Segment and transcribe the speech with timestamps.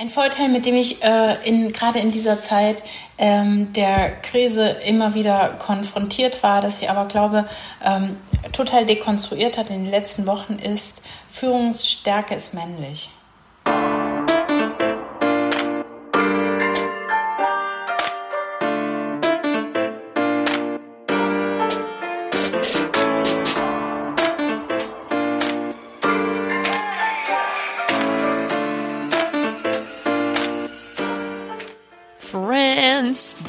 [0.00, 2.84] Ein Vorteil, mit dem ich äh, in, gerade in dieser Zeit
[3.18, 7.48] ähm, der Krise immer wieder konfrontiert war, dass ich aber glaube,
[7.84, 8.16] ähm,
[8.52, 13.10] total dekonstruiert hat in den letzten Wochen, ist, Führungsstärke ist männlich.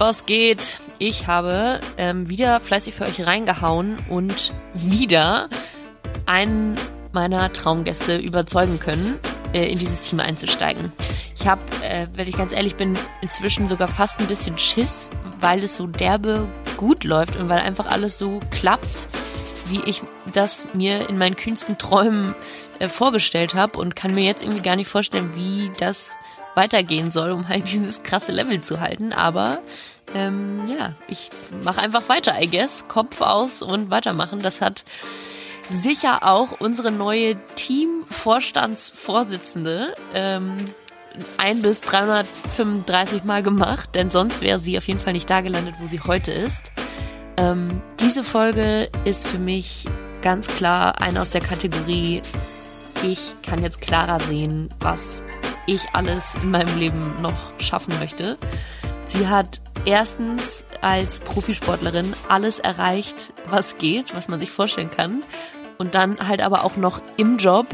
[0.09, 0.79] Was geht?
[0.97, 5.49] Ich habe ähm, wieder fleißig für euch reingehauen und wieder
[6.25, 6.75] einen
[7.11, 9.19] meiner Traumgäste überzeugen können,
[9.53, 10.91] äh, in dieses Team einzusteigen.
[11.35, 15.63] Ich habe, äh, wenn ich ganz ehrlich bin, inzwischen sogar fast ein bisschen Schiss, weil
[15.63, 19.09] es so derbe gut läuft und weil einfach alles so klappt,
[19.67, 20.01] wie ich
[20.33, 22.33] das mir in meinen kühnsten Träumen
[22.79, 26.17] äh, vorgestellt habe und kann mir jetzt irgendwie gar nicht vorstellen, wie das
[26.55, 29.13] weitergehen soll, um halt dieses krasse Level zu halten.
[29.13, 29.59] Aber
[30.13, 31.29] ähm, ja, ich
[31.63, 32.87] mache einfach weiter, I guess.
[32.87, 34.41] Kopf aus und weitermachen.
[34.41, 34.83] Das hat
[35.69, 40.73] sicher auch unsere neue Teamvorstandsvorsitzende ähm,
[41.37, 45.75] ein bis 335 Mal gemacht, denn sonst wäre sie auf jeden Fall nicht da gelandet,
[45.79, 46.73] wo sie heute ist.
[47.37, 49.85] Ähm, diese Folge ist für mich
[50.21, 52.21] ganz klar eine aus der Kategorie,
[53.03, 55.23] ich kann jetzt klarer sehen, was
[55.65, 58.37] ich alles in meinem Leben noch schaffen möchte.
[59.09, 65.23] Sie hat erstens als Profisportlerin alles erreicht, was geht, was man sich vorstellen kann.
[65.79, 67.65] Und dann halt aber auch noch im Job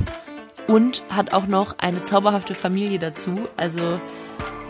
[0.67, 3.33] und hat auch noch eine zauberhafte Familie dazu.
[3.58, 4.00] Also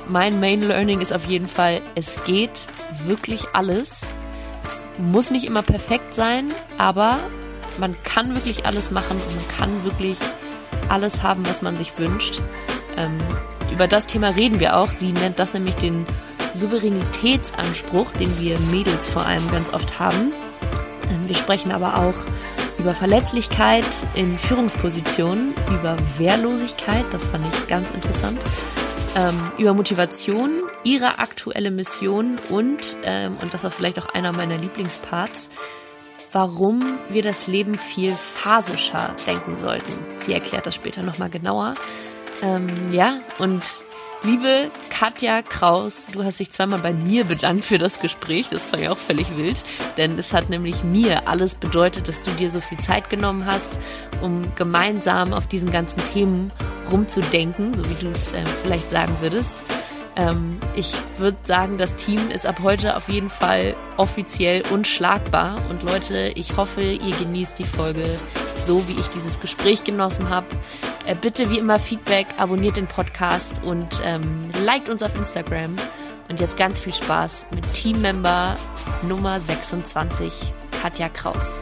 [0.08, 2.68] mein Main Learning ist auf jeden Fall, es geht
[3.06, 4.16] wirklich alles.
[4.66, 7.20] Es muss nicht immer perfekt sein, aber
[7.80, 10.18] man kann wirklich alles machen und man kann wirklich
[10.90, 12.42] alles haben, was man sich wünscht.
[12.98, 13.20] Ähm,
[13.72, 14.90] über das Thema reden wir auch.
[14.90, 16.08] Sie nennt das nämlich den
[16.56, 20.34] Souveränitätsanspruch, den wir Mädels vor allem ganz oft haben.
[21.12, 22.16] Ähm, wir sprechen aber auch
[22.78, 28.40] über Verletzlichkeit in Führungspositionen, über Wehrlosigkeit, das fand ich ganz interessant,
[29.16, 34.58] ähm, über Motivation, ihre aktuelle Mission und, ähm, und das ist vielleicht auch einer meiner
[34.58, 35.50] Lieblingsparts,
[36.32, 39.94] warum wir das Leben viel phasischer denken sollten.
[40.18, 41.76] Sie erklärt das später nochmal genauer.
[42.42, 43.85] Ähm, ja, und
[44.24, 48.48] liebe Katja Kraus, du hast dich zweimal bei mir bedankt für das Gespräch.
[48.50, 49.64] Das war ja auch völlig wild,
[49.98, 53.80] denn es hat nämlich mir alles bedeutet, dass du dir so viel Zeit genommen hast,
[54.22, 56.52] um gemeinsam auf diesen ganzen Themen
[56.92, 59.66] rumzudenken, so wie du es äh, vielleicht sagen würdest.
[60.16, 65.62] Ähm, ich würde sagen, das Team ist ab heute auf jeden Fall offiziell unschlagbar.
[65.70, 68.06] Und Leute, ich hoffe, ihr genießt die Folge
[68.58, 70.48] so, wie ich dieses Gespräch genossen habe.
[71.06, 75.76] Äh, bitte wie immer Feedback, abonniert den Podcast und ähm, liked uns auf Instagram.
[76.28, 78.56] Und jetzt ganz viel Spaß mit Teammember
[79.04, 81.60] Nummer 26, Katja Kraus.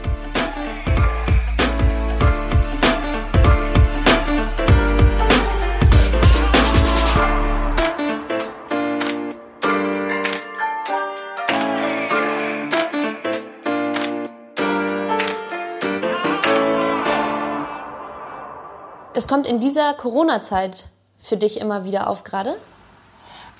[19.14, 20.88] Das kommt in dieser Corona-Zeit
[21.18, 22.56] für dich immer wieder auf gerade?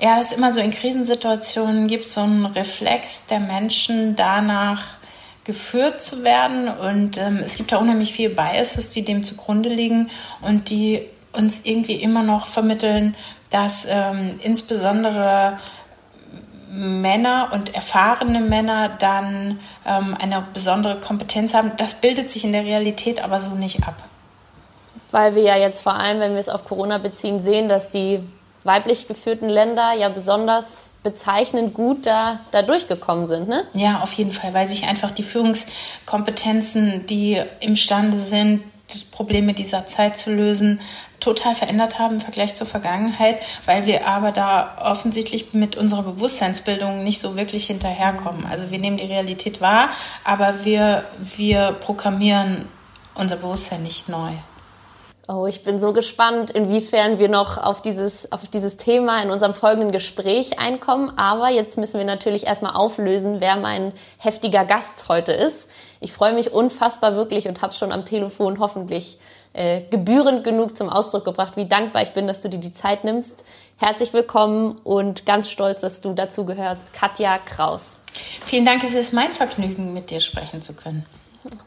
[0.01, 4.97] Ja, das ist immer so in Krisensituationen gibt es so einen Reflex der Menschen danach
[5.45, 10.11] geführt zu werden und ähm, es gibt da unheimlich viele Biases, die dem zugrunde liegen
[10.41, 13.15] und die uns irgendwie immer noch vermitteln,
[13.51, 15.59] dass ähm, insbesondere
[16.73, 21.73] Männer und erfahrene Männer dann ähm, eine besondere Kompetenz haben.
[21.77, 24.09] Das bildet sich in der Realität aber so nicht ab
[25.15, 28.21] weil wir ja jetzt vor allem, wenn wir es auf Corona beziehen, sehen, dass die
[28.65, 33.63] weiblich geführten Länder ja besonders bezeichnend gut da, da durchgekommen sind, ne?
[33.75, 39.87] Ja, auf jeden Fall, weil sich einfach die Führungskompetenzen, die imstande sind, das Probleme dieser
[39.87, 40.81] Zeit zu lösen,
[41.21, 47.05] total verändert haben im Vergleich zur Vergangenheit, weil wir aber da offensichtlich mit unserer Bewusstseinsbildung
[47.05, 48.47] nicht so wirklich hinterherkommen.
[48.47, 49.91] Also wir nehmen die Realität wahr,
[50.25, 52.69] aber wir, wir programmieren
[53.15, 54.33] unser Bewusstsein nicht neu.
[55.26, 59.55] Oh, ich bin so gespannt, inwiefern wir noch auf dieses, auf dieses Thema in unserem
[59.55, 61.17] folgenden Gespräch einkommen.
[61.17, 65.71] Aber jetzt müssen wir natürlich erstmal auflösen, wer mein heftiger Gast heute ist.
[66.00, 69.19] Ich freue mich unfassbar wirklich und habe schon am Telefon hoffentlich
[69.55, 73.05] äh, gebührend genug zum Ausdruck gebracht, wie dankbar ich bin, dass du dir die Zeit
[73.05, 73.47] nimmst.
[73.79, 77.97] Herzlich willkommen und ganz stolz, dass du dazu gehörst, Katja Kraus.
[78.44, 81.06] Vielen Dank, es ist mein Vergnügen, mit dir sprechen zu können.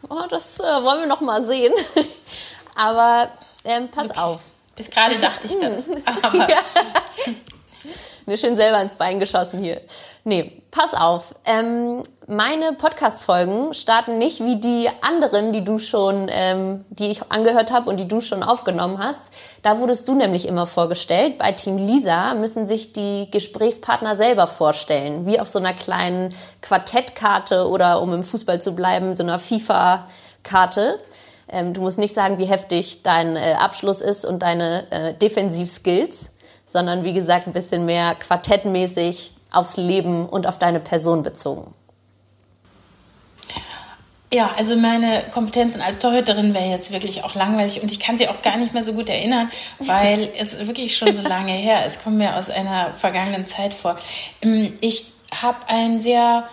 [0.09, 1.73] Oh, das äh, wollen wir noch mal sehen.
[2.75, 3.29] Aber
[3.67, 4.19] ähm, pass okay.
[4.19, 4.41] auf.
[4.75, 5.83] Bis gerade dachte ich das.
[6.23, 6.59] Aber ja.
[8.25, 9.79] Mir schön selber ins Bein geschossen hier.
[10.25, 11.33] Nee, pass auf.
[11.45, 17.71] Ähm, meine Podcast-Folgen starten nicht wie die anderen, die du schon, ähm, die ich angehört
[17.71, 19.31] habe und die du schon aufgenommen hast.
[19.61, 21.37] Da wurdest du nämlich immer vorgestellt.
[21.37, 27.69] Bei Team Lisa müssen sich die Gesprächspartner selber vorstellen, wie auf so einer kleinen Quartettkarte
[27.69, 30.99] oder um im Fußball zu bleiben, so einer FIFA-Karte.
[31.49, 36.33] Ähm, du musst nicht sagen, wie heftig dein äh, Abschluss ist und deine äh, Defensivskills,
[36.65, 41.73] sondern wie gesagt ein bisschen mehr quartettmäßig aufs Leben und auf deine Person bezogen.
[44.33, 48.27] Ja, also meine Kompetenzen als Torhüterin wäre jetzt wirklich auch langweilig und ich kann sie
[48.27, 49.49] auch gar nicht mehr so gut erinnern,
[49.79, 51.97] weil es wirklich schon so lange her ist.
[51.97, 53.95] Es kommt mir aus einer vergangenen Zeit vor.
[54.41, 56.47] Ähm, ich habe ein sehr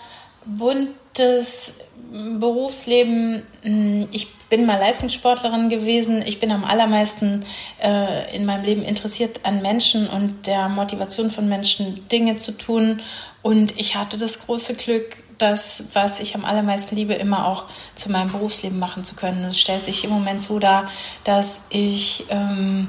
[0.44, 1.78] buntes
[2.12, 3.42] Berufsleben.
[3.62, 6.22] Hm, ich bin mal Leistungssportlerin gewesen.
[6.24, 7.44] Ich bin am allermeisten
[7.82, 13.02] äh, in meinem Leben interessiert an Menschen und der Motivation von Menschen, Dinge zu tun.
[13.42, 17.64] Und ich hatte das große Glück, das, was ich am allermeisten liebe, immer auch
[17.96, 19.42] zu meinem Berufsleben machen zu können.
[19.42, 20.88] Es stellt sich im Moment so dar,
[21.24, 22.88] dass ich, ähm,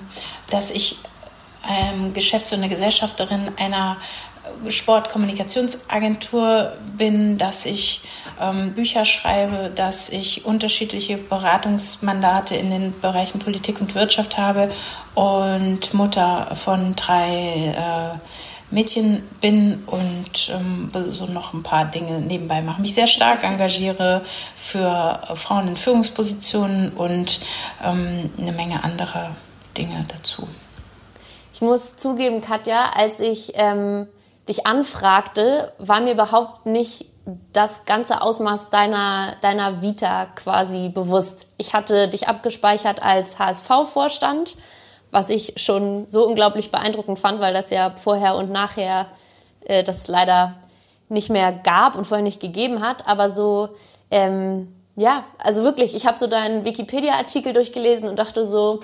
[0.51, 0.97] dass ich
[1.67, 3.97] ähm, Geschäfts- und Gesellschafterin einer
[4.68, 8.01] Sportkommunikationsagentur bin, dass ich
[8.39, 14.69] ähm, Bücher schreibe, dass ich unterschiedliche Beratungsmandate in den Bereichen Politik und Wirtschaft habe
[15.13, 18.18] und Mutter von drei äh,
[18.71, 22.81] Mädchen bin und ähm, so noch ein paar Dinge nebenbei mache.
[22.81, 24.24] Mich sehr stark engagiere
[24.56, 27.39] für Frauen in Führungspositionen und
[27.83, 29.36] ähm, eine Menge anderer
[29.77, 30.48] Dinge dazu.
[31.53, 34.07] Ich muss zugeben, Katja, als ich ähm,
[34.47, 37.06] dich anfragte, war mir überhaupt nicht
[37.53, 41.47] das ganze Ausmaß deiner, deiner Vita quasi bewusst.
[41.57, 44.56] Ich hatte dich abgespeichert als HSV-Vorstand,
[45.09, 49.07] was ich schon so unglaublich beeindruckend fand, weil das ja vorher und nachher
[49.62, 50.56] äh, das leider
[51.09, 53.07] nicht mehr gab und vorher nicht gegeben hat.
[53.07, 53.69] Aber so,
[54.12, 58.81] ähm, ja, also wirklich, ich habe so deinen Wikipedia-Artikel durchgelesen und dachte so,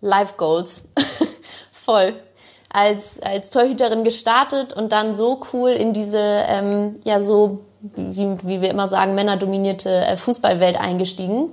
[0.00, 0.92] Life Goals.
[1.70, 2.14] Voll
[2.74, 8.60] als, als Torhüterin gestartet und dann so cool in diese, ähm, ja, so, wie, wie
[8.60, 11.52] wir immer sagen, männerdominierte äh, Fußballwelt eingestiegen.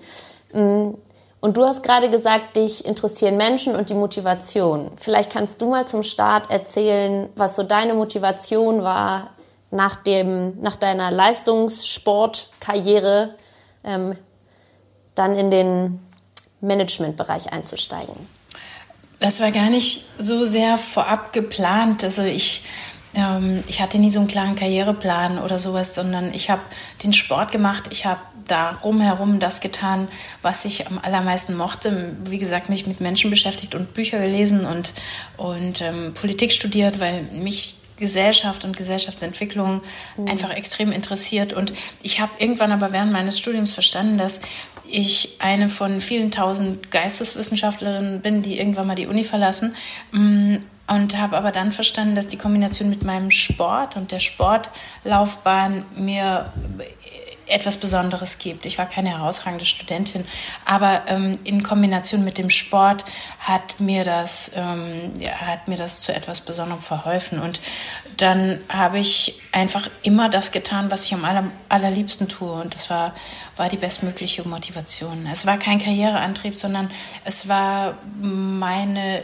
[0.51, 0.95] Mm,
[1.39, 4.89] und du hast gerade gesagt, dich interessieren Menschen und die Motivation.
[4.95, 9.29] Vielleicht kannst du mal zum Start erzählen, was so deine Motivation war,
[9.69, 13.35] nach, dem, nach deiner Leistungssportkarriere
[13.83, 14.17] ähm,
[15.13, 15.99] dann in den
[16.61, 18.15] Managementbereich einzusteigen.
[19.21, 22.03] Das war gar nicht so sehr vorab geplant.
[22.03, 22.63] Also ich,
[23.13, 26.63] ähm, ich hatte nie so einen klaren Karriereplan oder sowas, sondern ich habe
[27.03, 27.83] den Sport gemacht.
[27.91, 30.07] Ich habe darum herum das getan,
[30.41, 32.15] was ich am allermeisten mochte.
[32.25, 34.91] Wie gesagt, mich mit Menschen beschäftigt und Bücher gelesen und,
[35.37, 39.81] und ähm, Politik studiert, weil mich Gesellschaft und Gesellschaftsentwicklung
[40.17, 40.27] mhm.
[40.27, 41.53] einfach extrem interessiert.
[41.53, 41.71] Und
[42.01, 44.41] ich habe irgendwann aber während meines Studiums verstanden, dass
[44.91, 49.75] ich eine von vielen tausend Geisteswissenschaftlerinnen bin, die irgendwann mal die Uni verlassen.
[50.11, 50.57] Mm,
[50.87, 56.51] und habe aber dann verstanden, dass die Kombination mit meinem Sport und der Sportlaufbahn mir
[57.51, 58.65] etwas Besonderes gibt.
[58.65, 60.25] Ich war keine herausragende Studentin,
[60.65, 63.05] aber ähm, in Kombination mit dem Sport
[63.39, 67.61] hat mir das ähm, ja, hat mir das zu etwas Besonderem verholfen und
[68.17, 72.89] dann habe ich einfach immer das getan, was ich am aller, allerliebsten tue und das
[72.89, 73.13] war
[73.57, 75.27] war die bestmögliche Motivation.
[75.31, 76.89] Es war kein Karriereantrieb, sondern
[77.25, 79.19] es war meine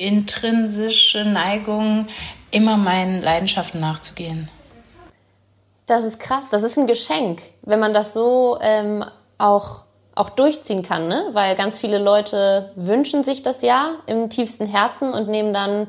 [0.00, 2.08] intrinsische Neigung,
[2.50, 4.48] immer meinen Leidenschaften nachzugehen.
[5.88, 9.02] Das ist krass, das ist ein Geschenk, wenn man das so ähm,
[9.38, 11.28] auch, auch durchziehen kann, ne?
[11.32, 15.88] weil ganz viele Leute wünschen sich das ja im tiefsten Herzen und nehmen dann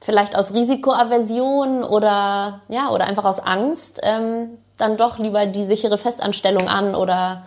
[0.00, 5.98] vielleicht aus Risikoaversion oder, ja, oder einfach aus Angst ähm, dann doch lieber die sichere
[5.98, 7.44] Festanstellung an oder,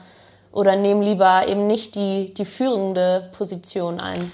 [0.52, 4.32] oder nehmen lieber eben nicht die, die führende Position ein.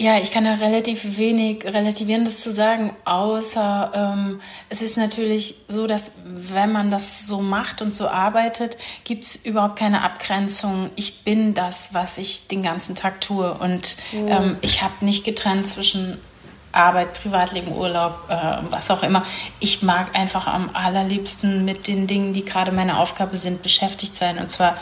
[0.00, 4.40] Ja, ich kann da relativ wenig Relativierendes zu sagen, außer ähm,
[4.70, 9.36] es ist natürlich so, dass wenn man das so macht und so arbeitet, gibt es
[9.36, 10.88] überhaupt keine Abgrenzung.
[10.96, 14.28] Ich bin das, was ich den ganzen Tag tue und mhm.
[14.28, 16.16] ähm, ich habe nicht getrennt zwischen
[16.72, 19.22] Arbeit, Privatleben, Urlaub, äh, was auch immer.
[19.58, 24.38] Ich mag einfach am allerliebsten mit den Dingen, die gerade meine Aufgabe sind, beschäftigt sein
[24.38, 24.78] und zwar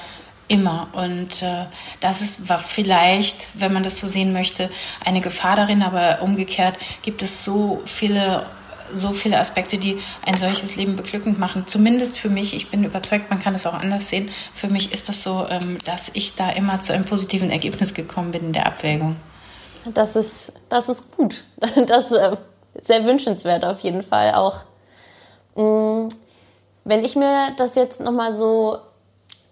[0.49, 0.89] Immer.
[0.93, 1.67] Und äh,
[2.01, 4.71] das ist war vielleicht, wenn man das so sehen möchte,
[5.05, 8.47] eine Gefahr darin, aber umgekehrt gibt es so viele
[8.93, 11.67] so viele Aspekte, die ein solches Leben beglückend machen.
[11.67, 14.31] Zumindest für mich, ich bin überzeugt, man kann es auch anders sehen.
[14.55, 18.31] Für mich ist das so, ähm, dass ich da immer zu einem positiven Ergebnis gekommen
[18.31, 19.17] bin in der Abwägung.
[19.85, 21.45] Das ist, das ist gut.
[21.87, 22.37] Das äh,
[22.81, 24.65] sehr wünschenswert auf jeden Fall auch.
[25.57, 26.09] Mm,
[26.85, 28.79] wenn ich mir das jetzt nochmal so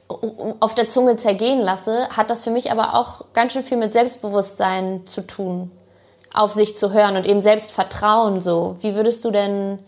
[0.08, 3.92] auf der Zunge zergehen lasse, hat das für mich aber auch ganz schön viel mit
[3.92, 5.72] Selbstbewusstsein zu tun,
[6.32, 8.76] auf sich zu hören und eben Selbstvertrauen so.
[8.80, 9.78] Wie würdest du denn,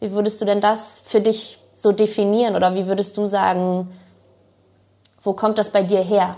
[0.00, 3.90] wie würdest du denn das für dich so definieren oder wie würdest du sagen,
[5.22, 6.36] wo kommt das bei dir her?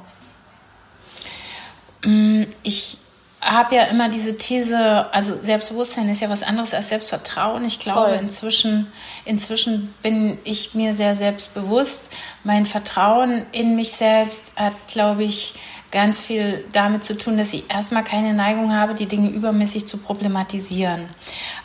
[2.04, 2.98] Mm, ich
[3.46, 7.64] habe ja immer diese These, also Selbstbewusstsein ist ja was anderes als Selbstvertrauen.
[7.64, 8.88] Ich glaube, inzwischen,
[9.24, 12.10] inzwischen bin ich mir sehr selbstbewusst.
[12.44, 15.54] Mein Vertrauen in mich selbst hat, glaube ich,
[15.96, 19.96] ganz viel damit zu tun, dass ich erstmal keine Neigung habe, die Dinge übermäßig zu
[19.96, 21.08] problematisieren.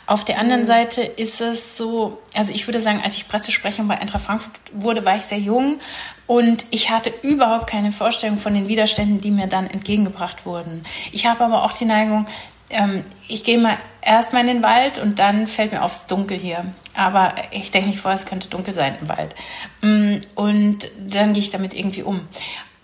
[0.06, 0.66] Auf der anderen mhm.
[0.66, 5.04] Seite ist es so, also ich würde sagen, als ich Pressesprecherin bei Eintracht Frankfurt wurde,
[5.04, 5.80] war ich sehr jung
[6.26, 10.82] und ich hatte überhaupt keine Vorstellung von den Widerständen, die mir dann entgegengebracht wurden.
[11.12, 12.24] Ich habe aber auch die Neigung,
[12.70, 16.64] ähm, ich gehe mal erstmal in den Wald und dann fällt mir aufs Dunkel hier.
[16.96, 19.34] Aber ich denke nicht vor, es könnte dunkel sein im Wald.
[19.82, 22.26] Mm, und dann gehe ich damit irgendwie um.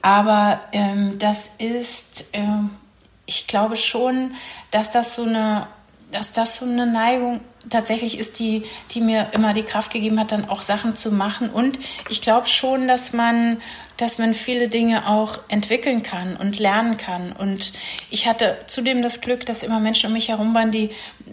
[0.02, 2.40] Aber ähm, das ist, äh,
[3.26, 4.34] ich glaube schon,
[4.70, 5.66] dass das so eine,
[6.12, 10.32] dass das so eine Neigung tatsächlich ist, die, die mir immer die Kraft gegeben hat,
[10.32, 11.50] dann auch Sachen zu machen.
[11.50, 11.78] Und
[12.08, 13.58] ich glaube schon, dass man,
[13.96, 17.32] dass man viele Dinge auch entwickeln kann und lernen kann.
[17.32, 17.72] Und
[18.10, 20.90] ich hatte zudem das Glück, dass immer Menschen um mich herum waren, die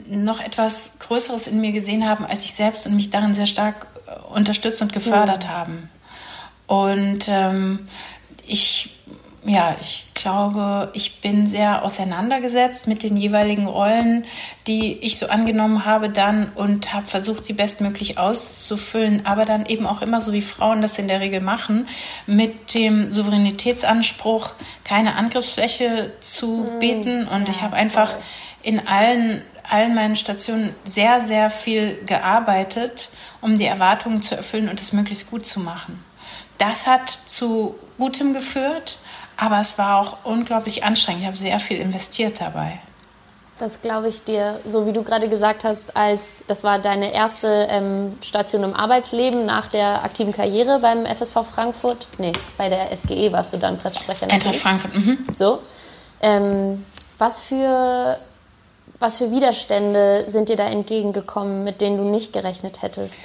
[0.08, 3.88] noch etwas Größeres in mir gesehen haben als ich selbst und mich darin sehr stark
[4.30, 5.50] unterstützt und gefördert mhm.
[5.50, 5.90] haben.
[6.68, 7.88] Und ähm,
[8.48, 8.90] ich,
[9.46, 14.26] ja, ich glaube, ich bin sehr auseinandergesetzt mit den jeweiligen Rollen,
[14.68, 19.86] die ich so angenommen habe dann und habe versucht, sie bestmöglich auszufüllen, aber dann eben
[19.86, 21.88] auch immer so wie Frauen das in der Regel machen,
[22.26, 24.52] mit dem Souveränitätsanspruch,
[24.84, 27.28] keine Angriffsfläche zu hm, bieten.
[27.28, 28.16] Und ich habe einfach
[28.64, 33.10] in allen allen meinen Stationen sehr, sehr viel gearbeitet,
[33.42, 36.04] um die Erwartungen zu erfüllen und es möglichst gut zu machen.
[36.58, 38.98] Das hat zu Gutem geführt,
[39.38, 41.22] aber es war auch unglaublich anstrengend.
[41.22, 42.80] Ich habe sehr viel investiert dabei.
[43.58, 47.68] Das glaube ich dir, so wie du gerade gesagt hast, als das war deine erste
[47.70, 52.10] ähm, Station im Arbeitsleben nach der aktiven Karriere beim FSV Frankfurt.
[52.18, 54.30] Nee, bei der SGE warst du dann Pressesprecher.
[54.30, 55.26] Eintracht Frankfurt, mhm.
[55.32, 55.60] So.
[56.22, 56.84] Ähm,
[57.18, 58.20] was für
[59.00, 63.20] was für Widerstände sind dir da entgegengekommen, mit denen du nicht gerechnet hättest?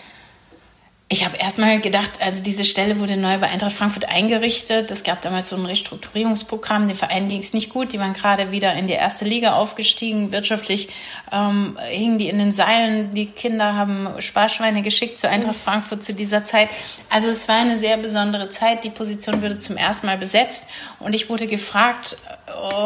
[1.12, 4.92] Ich habe erstmal gedacht, also diese Stelle wurde neu bei Eintracht Frankfurt eingerichtet.
[4.92, 6.86] Es gab damals so ein Restrukturierungsprogramm.
[6.86, 7.92] Den Verein ging es nicht gut.
[7.92, 10.30] Die waren gerade wieder in die erste Liga aufgestiegen.
[10.30, 10.88] Wirtschaftlich
[11.32, 13.12] ähm, hingen die in den Seilen.
[13.12, 16.68] Die Kinder haben Sparschweine geschickt zu Eintracht Frankfurt zu dieser Zeit.
[17.08, 18.84] Also es war eine sehr besondere Zeit.
[18.84, 20.68] Die Position wurde zum ersten Mal besetzt
[21.00, 22.18] und ich wurde gefragt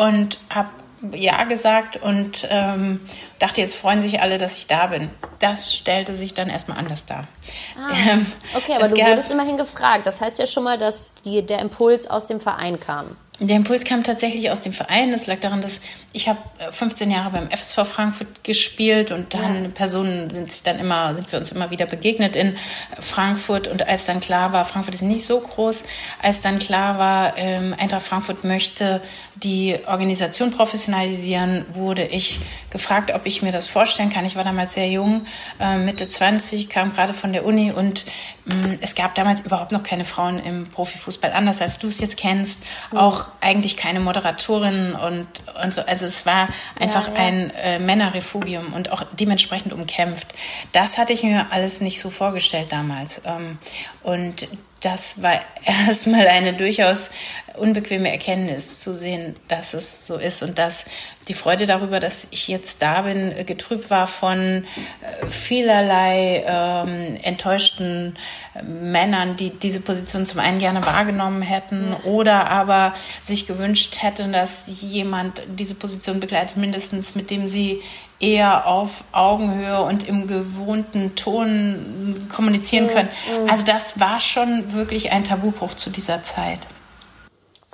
[0.01, 0.71] und habe
[1.13, 3.01] ja gesagt und ähm,
[3.39, 5.11] dachte, jetzt freuen sich alle, dass ich da bin.
[5.39, 7.29] Das stellte sich dann erstmal anders dar.
[7.77, 10.07] Ah, ähm, okay, aber du wurdest immerhin gefragt.
[10.07, 13.17] Das heißt ja schon mal, dass die, der Impuls aus dem Verein kam.
[13.41, 15.11] Der Impuls kam tatsächlich aus dem Verein.
[15.11, 15.81] Das lag daran, dass
[16.15, 16.39] ich habe
[16.71, 19.71] 15 Jahre beim FSV Frankfurt gespielt und dann ja.
[19.71, 22.57] Personen sind sich dann immer, sind wir uns immer wieder begegnet in
[23.01, 23.67] Frankfurt.
[23.67, 25.83] Und als dann klar war, Frankfurt ist nicht so groß,
[26.23, 29.03] als dann klar war, ähm, Eintracht Frankfurt möchte
[29.35, 32.39] die Organisation professionalisieren, wurde ich
[32.71, 34.25] gefragt, ob ich mir das vorstellen kann.
[34.25, 35.27] Ich war damals sehr jung,
[35.59, 38.05] äh, Mitte 20, kam gerade von der Uni und
[38.45, 42.01] mh, mm, es gab damals überhaupt noch keine Frauen im Profifußball, anders als du es
[42.01, 42.63] jetzt kennst.
[42.93, 42.99] Mhm.
[42.99, 45.27] Auch eigentlich keine Moderatorin und,
[45.63, 45.83] und so.
[45.83, 47.21] Also es war einfach ja, ja.
[47.21, 50.35] ein äh, Männerrefugium und auch dementsprechend umkämpft.
[50.73, 53.21] Das hatte ich mir alles nicht so vorgestellt damals.
[53.25, 53.59] Ähm,
[54.03, 54.49] und
[54.81, 57.11] das war erstmal eine durchaus
[57.57, 60.85] unbequeme Erkenntnis zu sehen, dass es so ist und dass
[61.29, 68.17] die Freude darüber, dass ich jetzt da bin, getrübt war von äh, vielerlei ähm, enttäuschten
[68.63, 74.83] Männern, die diese Position zum einen gerne wahrgenommen hätten oder aber sich gewünscht hätten, dass
[74.83, 77.83] jemand diese Position begleitet, mindestens mit dem sie
[78.21, 83.09] eher auf Augenhöhe und im gewohnten Ton kommunizieren können.
[83.49, 86.61] Also das war schon wirklich ein Tabubruch zu dieser Zeit.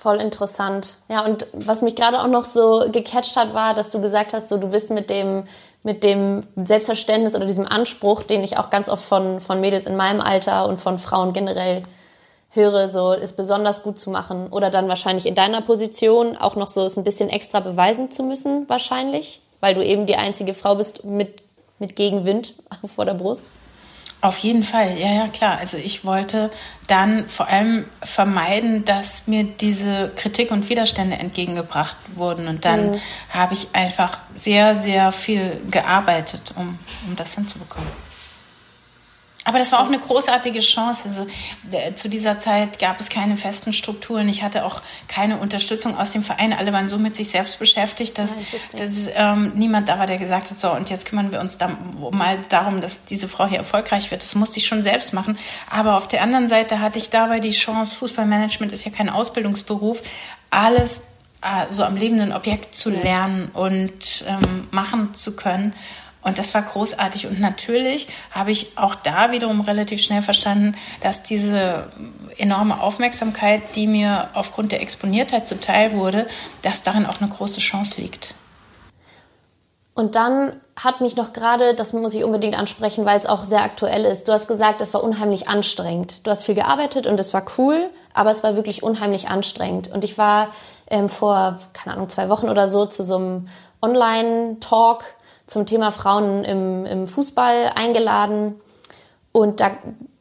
[0.01, 0.97] Voll interessant.
[1.09, 4.49] Ja, und was mich gerade auch noch so gecatcht hat, war, dass du gesagt hast,
[4.49, 5.45] so du bist mit dem
[5.83, 9.97] mit dem Selbstverständnis oder diesem Anspruch, den ich auch ganz oft von, von Mädels in
[9.97, 11.81] meinem Alter und von Frauen generell
[12.51, 16.69] höre, so es besonders gut zu machen oder dann wahrscheinlich in deiner Position auch noch
[16.69, 20.75] so es ein bisschen extra beweisen zu müssen, wahrscheinlich weil du eben die einzige Frau
[20.75, 21.43] bist mit,
[21.79, 22.55] mit Gegenwind
[22.95, 23.47] vor der Brust?
[24.23, 25.59] Auf jeden Fall, ja, ja, klar.
[25.59, 26.51] Also ich wollte
[26.87, 32.47] dann vor allem vermeiden, dass mir diese Kritik und Widerstände entgegengebracht wurden.
[32.47, 33.01] Und dann mhm.
[33.31, 37.89] habe ich einfach sehr, sehr viel gearbeitet, um, um das hinzubekommen.
[39.51, 41.09] Aber das war auch eine großartige Chance.
[41.09, 41.27] Also,
[41.97, 44.29] zu dieser Zeit gab es keine festen Strukturen.
[44.29, 46.53] Ich hatte auch keine Unterstützung aus dem Verein.
[46.53, 48.37] Alle waren so mit sich selbst beschäftigt, dass,
[48.77, 51.77] dass ähm, niemand da war, der gesagt hat, so, und jetzt kümmern wir uns da
[52.13, 54.23] mal darum, dass diese Frau hier erfolgreich wird.
[54.23, 55.37] Das musste ich schon selbst machen.
[55.69, 60.01] Aber auf der anderen Seite hatte ich dabei die Chance, Fußballmanagement ist ja kein Ausbildungsberuf,
[60.51, 61.09] alles
[61.43, 65.75] äh, so am lebenden Objekt zu lernen und ähm, machen zu können.
[66.23, 67.27] Und das war großartig.
[67.27, 71.91] Und natürlich habe ich auch da wiederum relativ schnell verstanden, dass diese
[72.37, 76.27] enorme Aufmerksamkeit, die mir aufgrund der Exponiertheit zuteil wurde,
[76.63, 78.35] dass darin auch eine große Chance liegt.
[79.95, 83.63] Und dann hat mich noch gerade, das muss ich unbedingt ansprechen, weil es auch sehr
[83.63, 84.29] aktuell ist.
[84.29, 86.27] Du hast gesagt, es war unheimlich anstrengend.
[86.27, 89.93] Du hast viel gearbeitet und es war cool, aber es war wirklich unheimlich anstrengend.
[89.93, 90.49] Und ich war
[90.89, 93.49] ähm, vor, keine Ahnung, zwei Wochen oder so zu so einem
[93.83, 95.05] Online-Talk
[95.51, 98.55] zum Thema Frauen im, im Fußball eingeladen.
[99.33, 99.73] Und, da,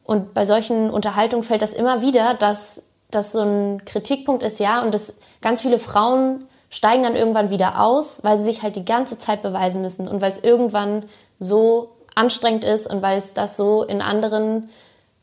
[0.02, 2.82] und bei solchen Unterhaltungen fällt das immer wieder, dass
[3.12, 7.80] das so ein Kritikpunkt ist, ja, und dass ganz viele Frauen steigen dann irgendwann wieder
[7.80, 11.04] aus, weil sie sich halt die ganze Zeit beweisen müssen und weil es irgendwann
[11.38, 14.68] so anstrengend ist und weil es das so in anderen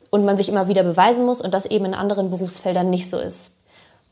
[0.09, 3.19] und man sich immer wieder beweisen muss und das eben in anderen Berufsfeldern nicht so
[3.19, 3.57] ist.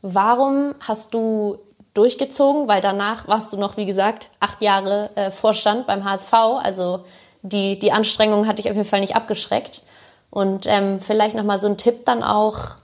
[0.02, 1.58] Warum hast du
[1.96, 6.32] durchgezogen, weil danach warst du noch, wie gesagt, acht Jahre äh, Vorstand beim HSV.
[6.32, 7.04] Also
[7.42, 9.82] die, die Anstrengung hat dich auf jeden Fall nicht abgeschreckt.
[10.30, 12.76] Und ähm, vielleicht nochmal so ein Tipp dann auch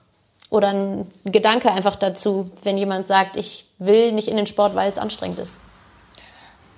[0.51, 4.89] oder ein Gedanke einfach dazu, wenn jemand sagt, ich will nicht in den Sport, weil
[4.89, 5.63] es anstrengend ist.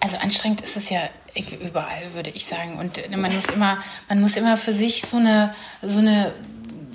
[0.00, 1.00] Also anstrengend ist es ja
[1.60, 2.78] überall, würde ich sagen.
[2.78, 6.32] Und man muss immer, man muss immer für sich so eine, so eine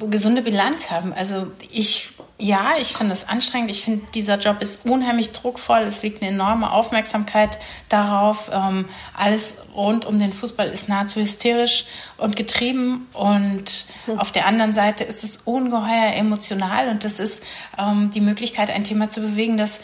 [0.10, 1.14] gesunde Bilanz haben.
[1.14, 3.70] Also ich ja, ich finde es anstrengend.
[3.70, 5.82] Ich finde, dieser Job ist unheimlich druckvoll.
[5.82, 7.58] Es liegt eine enorme Aufmerksamkeit
[7.90, 8.50] darauf.
[8.54, 13.08] Ähm, alles rund um den Fußball ist nahezu hysterisch und getrieben.
[13.12, 14.20] Und hm.
[14.20, 16.88] auf der anderen Seite ist es ungeheuer emotional.
[16.88, 17.44] Und das ist
[17.78, 19.82] ähm, die Möglichkeit, ein Thema zu bewegen, das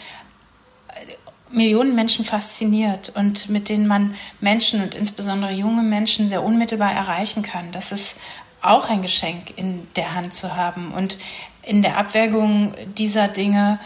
[1.50, 7.42] Millionen Menschen fasziniert und mit denen man Menschen und insbesondere junge Menschen sehr unmittelbar erreichen
[7.42, 7.70] kann.
[7.70, 8.16] Das ist
[8.62, 10.92] auch ein Geschenk in der Hand zu haben.
[10.92, 11.18] Und
[11.66, 13.78] in der Abwägung dieser Dinge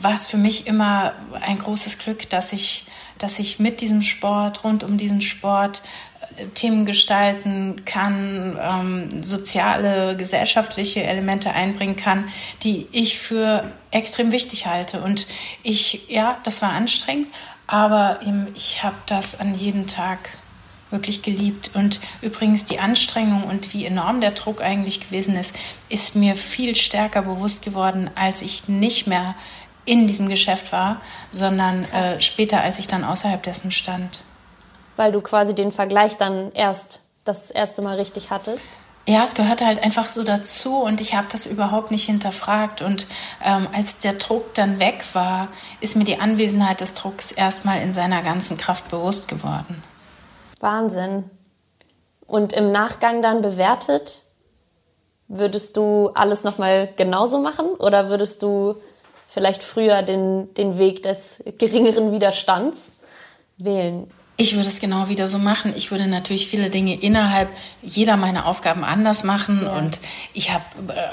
[0.00, 2.86] war es für mich immer ein großes Glück, dass ich,
[3.18, 5.82] dass ich mit diesem Sport, rund um diesen Sport,
[6.36, 12.28] äh, Themen gestalten kann, ähm, soziale, gesellschaftliche Elemente einbringen kann,
[12.62, 15.00] die ich für extrem wichtig halte.
[15.00, 15.26] Und
[15.62, 17.28] ich, ja, das war anstrengend,
[17.66, 18.20] aber
[18.54, 20.30] ich habe das an jedem Tag
[20.90, 21.70] wirklich geliebt.
[21.74, 25.54] Und übrigens die Anstrengung und wie enorm der Druck eigentlich gewesen ist,
[25.88, 29.34] ist mir viel stärker bewusst geworden, als ich nicht mehr
[29.84, 34.24] in diesem Geschäft war, sondern äh, später, als ich dann außerhalb dessen stand.
[34.96, 38.66] Weil du quasi den Vergleich dann erst das erste Mal richtig hattest?
[39.06, 42.82] Ja, es gehörte halt einfach so dazu und ich habe das überhaupt nicht hinterfragt.
[42.82, 43.06] Und
[43.42, 45.48] ähm, als der Druck dann weg war,
[45.80, 49.82] ist mir die Anwesenheit des Drucks erstmal in seiner ganzen Kraft bewusst geworden.
[50.60, 51.24] Wahnsinn.
[52.26, 54.22] Und im Nachgang dann bewertet,
[55.28, 58.74] würdest du alles nochmal genauso machen oder würdest du
[59.28, 62.94] vielleicht früher den, den Weg des geringeren Widerstands
[63.58, 64.10] wählen?
[64.40, 65.72] Ich würde es genau wieder so machen.
[65.76, 67.48] Ich würde natürlich viele Dinge innerhalb
[67.82, 69.62] jeder meiner Aufgaben anders machen.
[69.64, 69.76] Ja.
[69.76, 69.98] Und
[70.32, 70.64] ich habe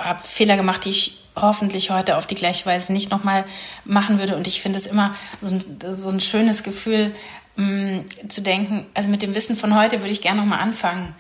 [0.04, 3.44] hab Fehler gemacht, die ich hoffentlich heute auf die gleiche Weise nicht nochmal
[3.84, 4.36] machen würde.
[4.36, 7.16] Und ich finde es immer so ein, so ein schönes Gefühl,
[7.56, 11.16] mh, mm, zu denken, also mit dem Wissen von heute würde ich gerne nochmal anfangen.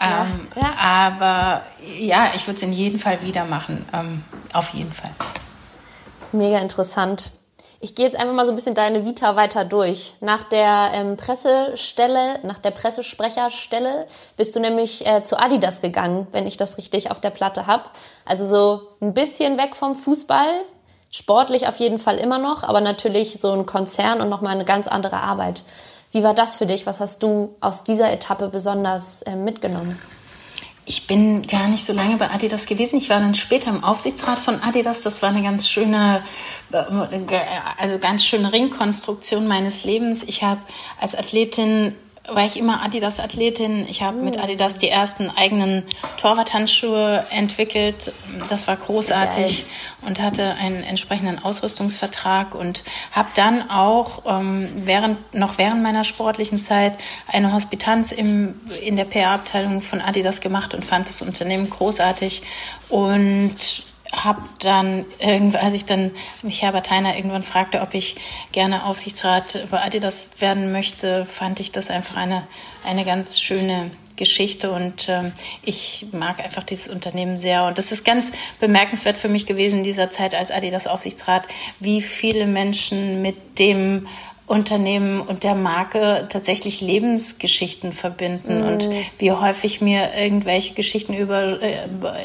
[0.00, 0.72] Ja, ähm, ja.
[0.78, 1.62] Aber
[1.98, 3.84] ja, ich würde es in jedem Fall wieder machen.
[3.92, 5.10] Ähm, auf jeden Fall.
[6.32, 7.32] Mega interessant.
[7.82, 10.14] Ich gehe jetzt einfach mal so ein bisschen deine Vita weiter durch.
[10.20, 16.46] Nach der ähm, Pressestelle, nach der Pressesprecherstelle bist du nämlich äh, zu Adidas gegangen, wenn
[16.46, 17.84] ich das richtig auf der Platte habe.
[18.26, 20.60] Also so ein bisschen weg vom Fußball,
[21.10, 24.86] Sportlich auf jeden Fall immer noch, aber natürlich so ein Konzern und nochmal eine ganz
[24.86, 25.62] andere Arbeit.
[26.12, 26.86] Wie war das für dich?
[26.86, 29.98] Was hast du aus dieser Etappe besonders äh, mitgenommen?
[30.86, 32.96] Ich bin gar nicht so lange bei Adidas gewesen.
[32.96, 35.02] Ich war dann später im Aufsichtsrat von Adidas.
[35.02, 36.24] Das war eine ganz schöne,
[36.72, 36.78] äh,
[37.78, 40.24] also ganz schöne Ringkonstruktion meines Lebens.
[40.24, 40.60] Ich habe
[41.00, 41.94] als Athletin
[42.28, 43.86] war ich immer Adidas-Athletin.
[43.88, 45.84] Ich habe mit Adidas die ersten eigenen
[46.18, 48.12] Torwarthandschuhe entwickelt.
[48.48, 49.64] Das war großartig
[50.02, 56.60] und hatte einen entsprechenden Ausrüstungsvertrag und habe dann auch ähm, während, noch während meiner sportlichen
[56.60, 62.42] Zeit eine Hospitanz im, in der PR-Abteilung von Adidas gemacht und fand das Unternehmen großartig
[62.90, 63.56] und
[64.12, 65.04] habe dann,
[65.54, 66.10] als ich dann
[66.42, 68.16] mich Herbert Heiner irgendwann fragte, ob ich
[68.52, 72.46] gerne Aufsichtsrat bei Adidas werden möchte, fand ich das einfach eine,
[72.84, 77.64] eine ganz schöne Geschichte und ähm, ich mag einfach dieses Unternehmen sehr.
[77.64, 81.48] Und das ist ganz bemerkenswert für mich gewesen in dieser Zeit als Adidas Aufsichtsrat,
[81.80, 84.06] wie viele Menschen mit dem
[84.50, 88.66] Unternehmen und der Marke tatsächlich Lebensgeschichten verbinden mm.
[88.66, 91.76] und wie häufig mir irgendwelche Geschichten über äh,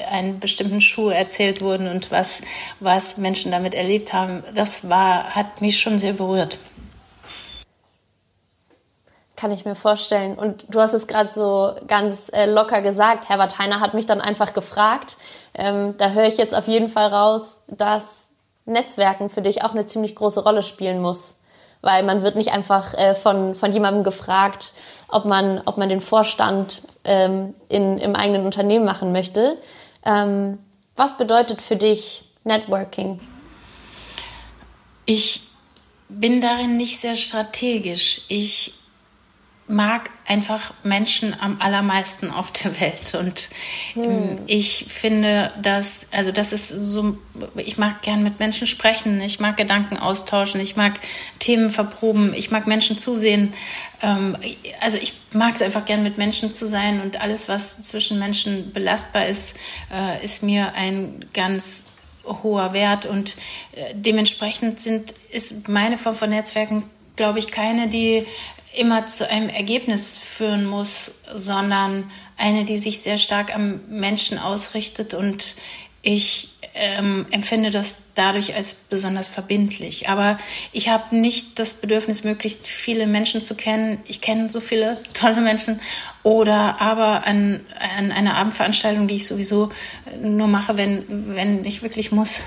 [0.09, 2.41] einen bestimmten Schuh erzählt wurden und was,
[2.79, 6.57] was Menschen damit erlebt haben, das war, hat mich schon sehr berührt.
[9.35, 10.33] Kann ich mir vorstellen.
[10.33, 13.29] Und du hast es gerade so ganz äh, locker gesagt.
[13.29, 15.17] Herbert Heiner hat mich dann einfach gefragt.
[15.53, 18.31] Ähm, da höre ich jetzt auf jeden Fall raus, dass
[18.65, 21.41] Netzwerken für dich auch eine ziemlich große Rolle spielen muss
[21.85, 24.73] weil man wird nicht einfach äh, von, von jemandem gefragt,
[25.07, 29.59] ob man, ob man den Vorstand ähm, in, im eigenen Unternehmen machen möchte.
[30.03, 30.57] Ähm,
[30.95, 33.19] was bedeutet für dich Networking?
[35.05, 35.43] Ich
[36.09, 38.21] bin darin nicht sehr strategisch.
[38.29, 38.73] Ich
[39.67, 43.15] mag einfach Menschen am allermeisten auf der Welt.
[43.15, 43.49] Und
[43.93, 44.39] hm.
[44.45, 47.17] ich finde, dass, also das ist so,
[47.55, 50.99] ich mag gern mit Menschen sprechen, ich mag Gedanken austauschen, ich mag
[51.39, 53.53] Themen verproben, ich mag Menschen zusehen.
[54.03, 54.37] Ähm,
[54.81, 58.71] also ich mag es einfach gern mit Menschen zu sein und alles, was zwischen Menschen
[58.71, 59.57] belastbar ist,
[59.91, 61.85] äh, ist mir ein ganz
[62.23, 63.35] hoher Wert und
[63.73, 66.83] äh, dementsprechend sind, ist meine Form von Netzwerken
[67.15, 68.25] glaube ich, keine, die
[68.77, 75.13] immer zu einem Ergebnis führen muss, sondern eine, die sich sehr stark am Menschen ausrichtet
[75.13, 75.55] und
[76.01, 80.09] ich ähm, empfinde das dadurch als besonders verbindlich.
[80.09, 80.37] Aber
[80.73, 83.97] ich habe nicht das Bedürfnis, möglichst viele Menschen zu kennen.
[84.05, 85.79] Ich kenne so viele tolle Menschen.
[86.21, 87.61] Oder aber an,
[87.97, 89.69] an einer Abendveranstaltung, die ich sowieso
[90.21, 92.41] nur mache, wenn, wenn ich wirklich muss,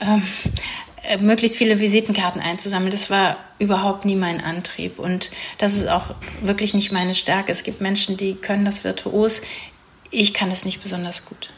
[0.00, 0.85] ähm, äh,
[1.20, 2.90] möglichst viele Visitenkarten einzusammeln.
[2.90, 4.98] Das war überhaupt nie mein Antrieb.
[4.98, 7.52] Und das ist auch wirklich nicht meine Stärke.
[7.52, 9.42] Es gibt Menschen, die können das virtuos.
[10.10, 11.52] Ich kann das nicht besonders gut.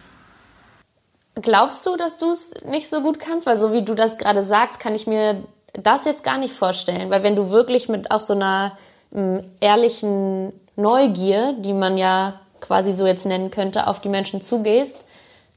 [1.35, 3.47] Glaubst du, dass du es nicht so gut kannst?
[3.47, 7.11] Weil so wie du das gerade sagst, kann ich mir das jetzt gar nicht vorstellen.
[7.11, 8.77] Weil wenn du wirklich mit auch so einer
[9.15, 14.99] m, ehrlichen Neugier, die man ja quasi so jetzt nennen könnte, auf die Menschen zugehst,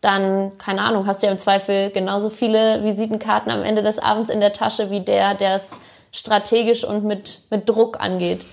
[0.02, 4.30] dann, keine Ahnung, hast du ja im Zweifel genauso viele Visitenkarten am Ende des Abends
[4.30, 5.78] in der Tasche wie der, der es
[6.12, 8.46] strategisch und mit, mit Druck angeht.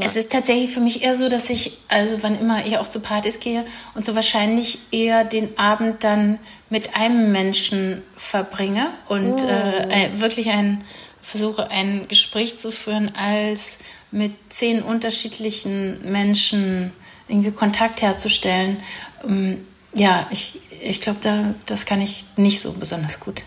[0.00, 3.00] Es ist tatsächlich für mich eher so, dass ich, also wann immer ich auch zu
[3.00, 6.38] Partys gehe und so wahrscheinlich eher den Abend dann
[6.70, 9.48] mit einem Menschen verbringe und mm.
[9.48, 10.84] äh, wirklich ein,
[11.22, 13.78] versuche ein Gespräch zu führen, als
[14.10, 16.92] mit zehn unterschiedlichen Menschen
[17.28, 18.78] irgendwie Kontakt herzustellen.
[19.24, 19.64] Ähm,
[19.96, 23.42] ja, ich, ich glaube, da, das kann ich nicht so besonders gut.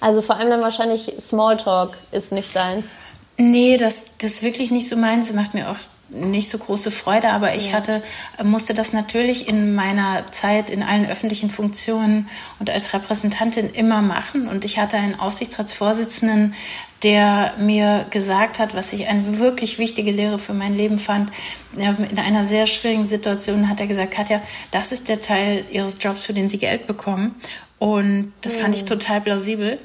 [0.00, 2.90] Also vor allem dann wahrscheinlich Smalltalk ist nicht deins.
[3.38, 5.32] Nee, das, das ist wirklich nicht so meins.
[5.32, 5.76] Macht mir auch
[6.08, 7.72] nicht so große Freude, aber ich ja.
[7.74, 8.02] hatte,
[8.42, 12.28] musste das natürlich in meiner Zeit in allen öffentlichen Funktionen
[12.60, 14.48] und als Repräsentantin immer machen.
[14.48, 16.54] Und ich hatte einen Aufsichtsratsvorsitzenden,
[17.02, 21.30] der mir gesagt hat, was ich eine wirklich wichtige Lehre für mein Leben fand.
[21.74, 26.24] In einer sehr schwierigen Situation hat er gesagt, Katja, das ist der Teil Ihres Jobs,
[26.24, 27.34] für den Sie Geld bekommen.
[27.78, 28.86] Und das fand ich oh.
[28.86, 29.78] total plausibel.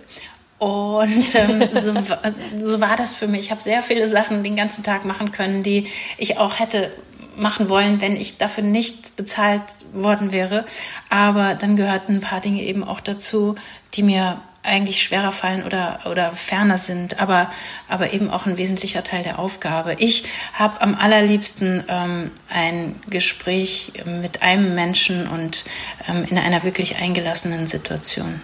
[0.58, 1.94] Und ähm, so,
[2.62, 3.46] so war das für mich.
[3.46, 6.92] Ich habe sehr viele Sachen den ganzen Tag machen können, die ich auch hätte
[7.36, 10.66] machen wollen, wenn ich dafür nicht bezahlt worden wäre.
[11.10, 13.56] Aber dann gehörten ein paar Dinge eben auch dazu,
[13.96, 17.50] die mir eigentlich schwerer fallen oder, oder ferner sind, aber,
[17.88, 19.96] aber eben auch ein wesentlicher Teil der Aufgabe.
[19.98, 25.66] Ich habe am allerliebsten ähm, ein Gespräch mit einem Menschen und
[26.08, 28.42] ähm, in einer wirklich eingelassenen Situation.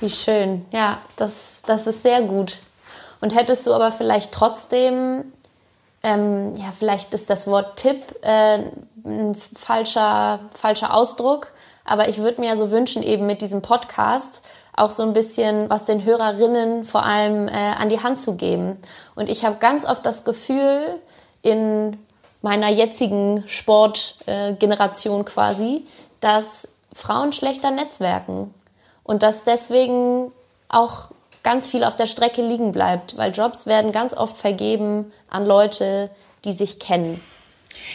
[0.00, 0.64] Wie schön.
[0.70, 2.58] Ja, das, das ist sehr gut.
[3.20, 5.24] Und hättest du aber vielleicht trotzdem,
[6.02, 8.70] ähm, ja, vielleicht ist das Wort Tipp äh,
[9.04, 11.48] ein falscher, falscher Ausdruck,
[11.86, 14.42] aber ich würde mir ja so wünschen, eben mit diesem Podcast
[14.76, 18.78] auch so ein bisschen was den Hörerinnen vor allem äh, an die Hand zu geben.
[19.14, 20.98] Und ich habe ganz oft das Gefühl,
[21.42, 21.98] in
[22.42, 25.86] meiner jetzigen Sportgeneration äh, quasi,
[26.20, 28.52] dass Frauen schlechter netzwerken.
[29.02, 30.32] Und dass deswegen
[30.68, 31.10] auch
[31.42, 36.10] ganz viel auf der Strecke liegen bleibt, weil Jobs werden ganz oft vergeben an Leute,
[36.44, 37.20] die sich kennen.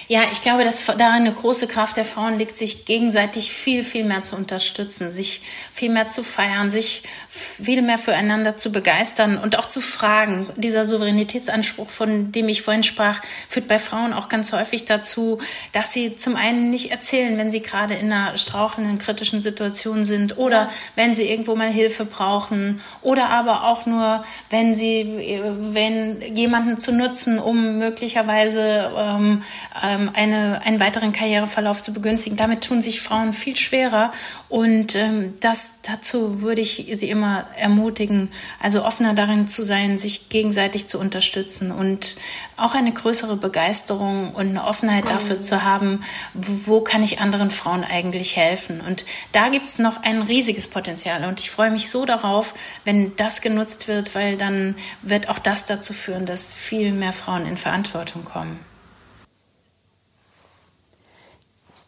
[0.08, 4.04] Ja, ich glaube, dass darin eine große Kraft der Frauen liegt, sich gegenseitig viel, viel
[4.04, 5.42] mehr zu unterstützen, sich
[5.74, 10.48] viel mehr zu feiern, sich viel mehr füreinander zu begeistern und auch zu fragen.
[10.56, 15.40] Dieser Souveränitätsanspruch, von dem ich vorhin sprach, führt bei Frauen auch ganz häufig dazu,
[15.74, 20.38] dass sie zum einen nicht erzählen, wenn sie gerade in einer strauchelnden, kritischen Situation sind
[20.38, 20.70] oder ja.
[20.96, 25.40] wenn sie irgendwo mal Hilfe brauchen oder aber auch nur, wenn sie,
[25.72, 29.44] wenn jemanden zu nutzen, um möglicherweise ähm,
[29.84, 32.38] ähm, eine, einen weiteren Karriereverlauf zu begünstigen.
[32.38, 34.12] Damit tun sich Frauen viel schwerer
[34.48, 40.30] und ähm, das dazu würde ich sie immer ermutigen, also offener darin zu sein, sich
[40.30, 42.16] gegenseitig zu unterstützen und
[42.58, 47.84] auch eine größere Begeisterung und eine Offenheit dafür zu haben, wo kann ich anderen Frauen
[47.84, 48.82] eigentlich helfen.
[48.82, 52.54] Und da gibt es noch ein riesiges Potenzial und ich freue mich so darauf,
[52.86, 57.46] wenn das genutzt wird, weil dann wird auch das dazu führen, dass viel mehr Frauen
[57.46, 58.69] in Verantwortung kommen.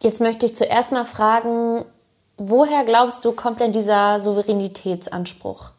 [0.02, 1.84] Jetzt möchte ich zuerst mal fragen,
[2.36, 5.70] woher glaubst du, kommt denn dieser Souveränitätsanspruch?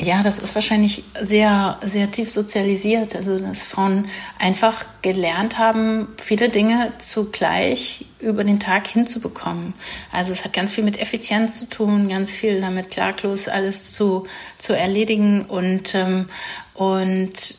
[0.00, 3.14] Ja, das ist wahrscheinlich sehr, sehr tief sozialisiert.
[3.14, 4.08] Also, dass Frauen
[4.40, 9.72] einfach gelernt haben, viele Dinge zugleich über den Tag hinzubekommen.
[10.12, 14.26] Also, es hat ganz viel mit Effizienz zu tun, ganz viel damit klaglos alles zu,
[14.58, 16.28] zu erledigen und, ähm,
[16.74, 17.54] und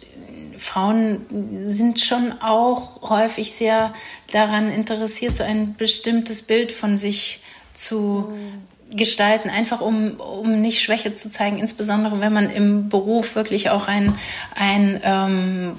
[0.65, 3.93] Frauen sind schon auch häufig sehr
[4.31, 7.41] daran interessiert, so ein bestimmtes Bild von sich
[7.73, 8.33] zu,
[8.91, 13.87] gestalten, einfach um, um nicht Schwäche zu zeigen, insbesondere wenn man im Beruf wirklich auch
[13.87, 14.15] einen,
[14.55, 15.75] einen, ähm,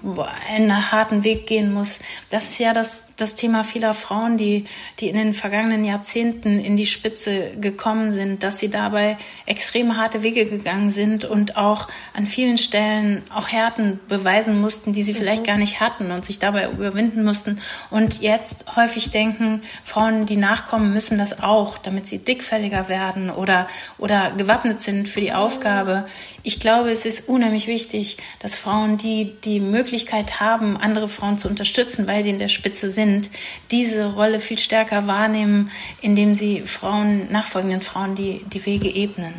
[0.55, 2.01] einen harten Weg gehen muss.
[2.31, 4.65] Das ist ja das, das Thema vieler Frauen, die,
[4.99, 9.17] die in den vergangenen Jahrzehnten in die Spitze gekommen sind, dass sie dabei
[9.47, 15.03] extrem harte Wege gegangen sind und auch an vielen Stellen auch Härten beweisen mussten, die
[15.03, 15.19] sie mhm.
[15.19, 17.61] vielleicht gar nicht hatten und sich dabei überwinden mussten.
[17.91, 23.31] Und jetzt häufig denken, Frauen, die nachkommen, müssen das auch, damit sie dickfälliger werden werden
[23.31, 26.07] oder, oder gewappnet sind für die Aufgabe.
[26.43, 31.49] Ich glaube, es ist unheimlich wichtig, dass Frauen, die die Möglichkeit haben, andere Frauen zu
[31.49, 33.29] unterstützen, weil sie in der Spitze sind,
[33.71, 39.35] diese Rolle viel stärker wahrnehmen, indem sie Frauen, nachfolgenden Frauen die, die Wege ebnen.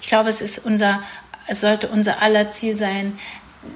[0.00, 1.02] Ich glaube, es ist unser,
[1.46, 3.18] es sollte unser aller Ziel sein,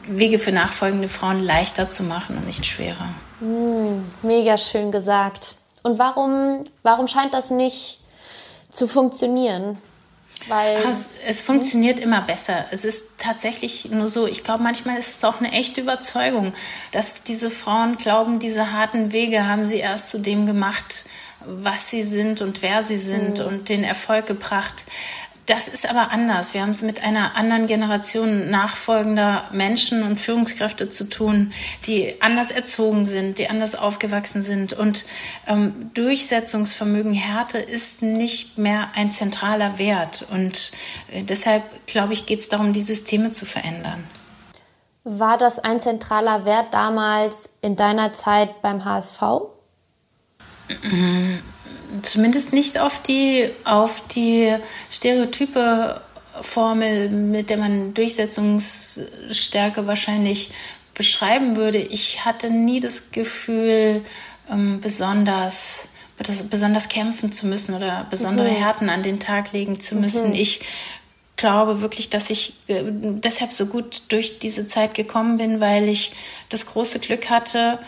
[0.06, 3.08] Wege für nachfolgende Frauen leichter zu machen und nicht schwerer.
[3.40, 5.56] Mm, mega schön gesagt.
[5.82, 8.00] Und warum, warum scheint das nicht
[8.70, 9.78] zu funktionieren.
[10.46, 12.64] Weil, Ach, es, es, funktioniert immer besser.
[12.70, 14.26] Es ist tatsächlich nur so.
[14.26, 16.54] Ich glaube, manchmal ist es auch eine echte Überzeugung,
[16.92, 21.06] dass diese Frauen glauben, diese harten Wege haben sie erst zu dem gemacht,
[21.44, 23.46] was sie sind und wer sie sind mhm.
[23.46, 24.84] und den Erfolg gebracht.
[25.48, 26.52] Das ist aber anders.
[26.52, 31.54] Wir haben es mit einer anderen Generation nachfolgender Menschen und Führungskräfte zu tun,
[31.86, 34.74] die anders erzogen sind, die anders aufgewachsen sind.
[34.74, 35.06] Und
[35.46, 40.26] ähm, Durchsetzungsvermögen, Härte ist nicht mehr ein zentraler Wert.
[40.30, 40.70] Und
[41.10, 44.04] äh, deshalb, glaube ich, geht es darum, die Systeme zu verändern.
[45.04, 49.22] War das ein zentraler Wert damals in deiner Zeit beim HSV?
[52.02, 54.54] zumindest nicht auf die, auf die
[54.90, 56.00] Stereotype
[56.40, 60.50] Formel, mit der man Durchsetzungsstärke wahrscheinlich
[60.94, 61.78] beschreiben würde.
[61.78, 64.02] Ich hatte nie das Gefühl,
[64.50, 65.88] ähm, besonders,
[66.50, 68.56] besonders kämpfen zu müssen oder besondere mhm.
[68.56, 70.30] Härten an den Tag legen zu müssen.
[70.30, 70.34] Mhm.
[70.34, 70.60] Ich
[71.36, 76.12] glaube wirklich, dass ich äh, deshalb so gut durch diese Zeit gekommen bin, weil ich
[76.48, 77.78] das große Glück hatte,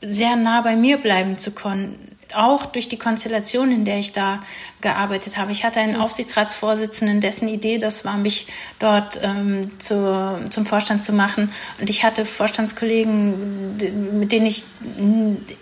[0.00, 4.40] sehr nah bei mir bleiben zu können auch durch die Konstellation, in der ich da
[4.80, 5.52] gearbeitet habe.
[5.52, 8.46] Ich hatte einen Aufsichtsratsvorsitzenden, dessen Idee das war, mich
[8.78, 11.50] dort ähm, zu, zum Vorstand zu machen.
[11.80, 14.64] Und ich hatte Vorstandskollegen, mit denen ich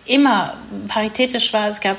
[0.07, 0.57] immer
[0.89, 1.69] paritätisch war.
[1.69, 1.97] Es gab,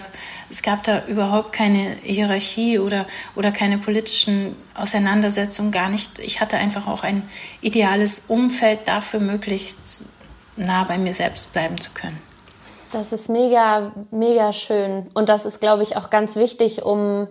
[0.49, 6.19] es gab da überhaupt keine Hierarchie oder, oder keine politischen Auseinandersetzungen, gar nicht.
[6.19, 7.23] Ich hatte einfach auch ein
[7.61, 10.05] ideales Umfeld dafür, möglichst
[10.55, 12.32] nah bei mir selbst bleiben zu können.
[12.93, 15.07] Das ist mega, mega schön.
[15.13, 17.27] Und das ist, glaube ich, auch ganz wichtig, um,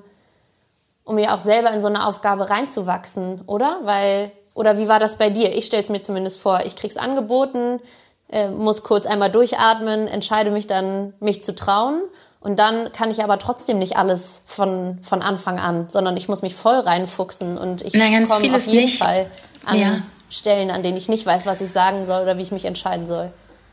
[1.04, 3.80] um ja auch selber in so eine Aufgabe reinzuwachsen, oder?
[3.84, 5.56] Weil, oder wie war das bei dir?
[5.56, 7.80] Ich stelle es mir zumindest vor, ich krieg's angeboten,
[8.28, 12.02] äh, muss kurz einmal durchatmen, entscheide mich dann, mich zu trauen.
[12.40, 16.42] Und dann kann ich aber trotzdem nicht alles von, von Anfang an, sondern ich muss
[16.42, 18.98] mich voll reinfuchsen und ich komme auf jeden nicht.
[18.98, 19.30] Fall
[19.64, 19.98] an ja.
[20.28, 23.06] Stellen, an denen ich nicht weiß, was ich sagen soll oder wie ich mich entscheiden
[23.06, 23.30] soll.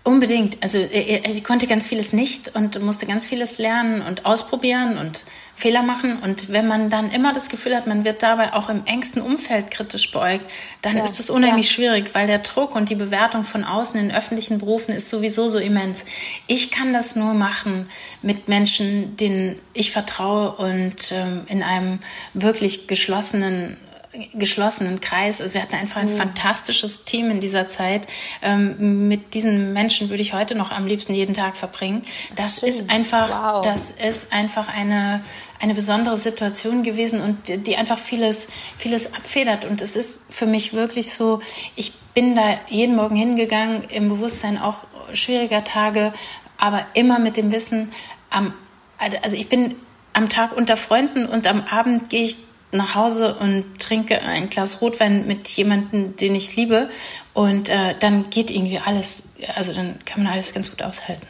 [0.10, 0.58] Unbedingt.
[0.62, 5.22] Also ich konnte ganz vieles nicht und musste ganz vieles lernen und ausprobieren und
[5.54, 6.18] Fehler machen.
[6.18, 9.70] Und wenn man dann immer das Gefühl hat, man wird dabei auch im engsten Umfeld
[9.70, 10.50] kritisch beäugt,
[10.82, 11.04] dann ja.
[11.04, 11.74] ist es unheimlich ja.
[11.74, 15.60] schwierig, weil der Druck und die Bewertung von außen in öffentlichen Berufen ist sowieso so
[15.60, 16.06] immens.
[16.48, 17.88] Ich kann das nur machen
[18.24, 22.00] mit Menschen, denen ich vertraue und ähm, in einem
[22.34, 23.78] wirklich geschlossenen
[24.34, 25.40] geschlossenen Kreis.
[25.40, 26.18] Also wir hatten einfach ein mhm.
[26.18, 28.08] fantastisches Team in dieser Zeit.
[28.42, 32.04] Ähm, mit diesen Menschen würde ich heute noch am liebsten jeden Tag verbringen.
[32.36, 32.72] Das Stimmt.
[32.72, 33.62] ist einfach, wow.
[33.64, 35.24] das ist einfach eine,
[35.60, 39.66] eine besondere Situation gewesen und die einfach vieles, vieles abfedert.
[39.66, 41.42] Und es ist für mich wirklich so,
[41.76, 46.14] ich bin da jeden Morgen hingegangen im Bewusstsein auch schwieriger Tage,
[46.58, 47.92] aber immer mit dem Wissen,
[48.32, 48.54] am,
[48.98, 49.76] also ich bin
[50.14, 54.82] am Tag unter Freunden und am Abend gehe ich nach Hause und trinke ein Glas
[54.82, 56.90] Rotwein mit jemandem, den ich liebe.
[57.34, 61.26] Und äh, dann geht irgendwie alles, also dann kann man alles ganz gut aushalten.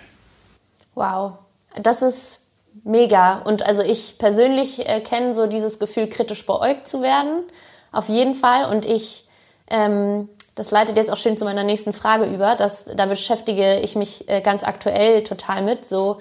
[0.95, 1.33] Wow,
[1.81, 2.45] das ist
[2.83, 3.39] mega.
[3.39, 7.43] Und also ich persönlich äh, kenne so dieses Gefühl, kritisch beäugt zu werden.
[7.91, 8.65] Auf jeden Fall.
[8.71, 9.25] Und ich,
[9.69, 12.55] ähm, das leitet jetzt auch schön zu meiner nächsten Frage über.
[12.55, 15.87] Das, da beschäftige ich mich äh, ganz aktuell total mit.
[15.87, 16.19] So,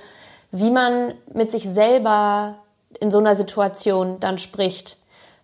[0.51, 2.59] wie man mit sich selber
[3.01, 4.99] in so einer Situation dann spricht.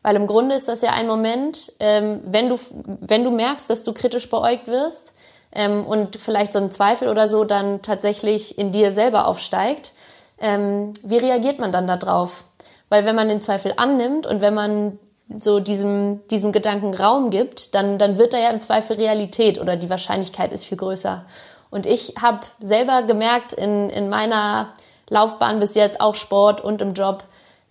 [0.04, 2.58] Weil im Grunde ist das ja ein Moment, ähm, wenn, du,
[3.00, 5.14] wenn du merkst, dass du kritisch beäugt wirst
[5.50, 9.94] ähm, und vielleicht so ein Zweifel oder so dann tatsächlich in dir selber aufsteigt,
[10.38, 12.44] ähm, wie reagiert man dann darauf?
[12.90, 14.98] Weil wenn man den Zweifel annimmt und wenn man
[15.38, 19.76] so diesem, diesem Gedanken Raum gibt, dann, dann wird er ja im Zweifel Realität oder
[19.76, 21.24] die Wahrscheinlichkeit ist viel größer.
[21.70, 24.74] Und ich habe selber gemerkt in, in meiner
[25.08, 27.24] Laufbahn bis jetzt, auch Sport und im Job,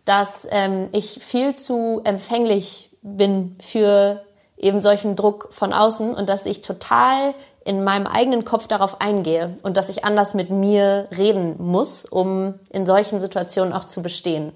[0.06, 4.24] dass ähm, ich viel zu empfänglich bin für
[4.58, 7.36] eben solchen Druck von außen und dass ich total
[7.66, 12.56] in meinem eigenen Kopf darauf eingehe und dass ich anders mit mir reden muss, um
[12.70, 14.52] in solchen Situationen auch zu bestehen.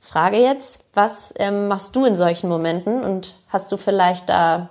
[0.00, 4.70] Frage jetzt, was ähm, machst du in solchen Momenten und hast du vielleicht da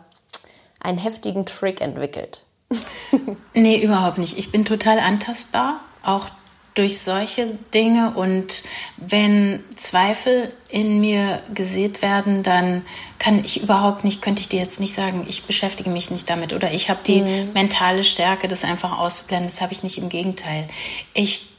[0.80, 2.44] einen heftigen Trick entwickelt?
[3.54, 4.38] nee, überhaupt nicht.
[4.38, 6.28] Ich bin total antastbar, auch
[6.76, 8.64] durch solche Dinge und
[8.98, 12.84] wenn Zweifel in mir gesät werden, dann
[13.18, 16.52] kann ich überhaupt nicht, könnte ich dir jetzt nicht sagen, ich beschäftige mich nicht damit
[16.54, 17.54] oder ich habe die mhm.
[17.54, 19.48] mentale Stärke, das einfach auszublenden.
[19.48, 20.68] Das habe ich nicht im Gegenteil.
[21.14, 21.55] Ich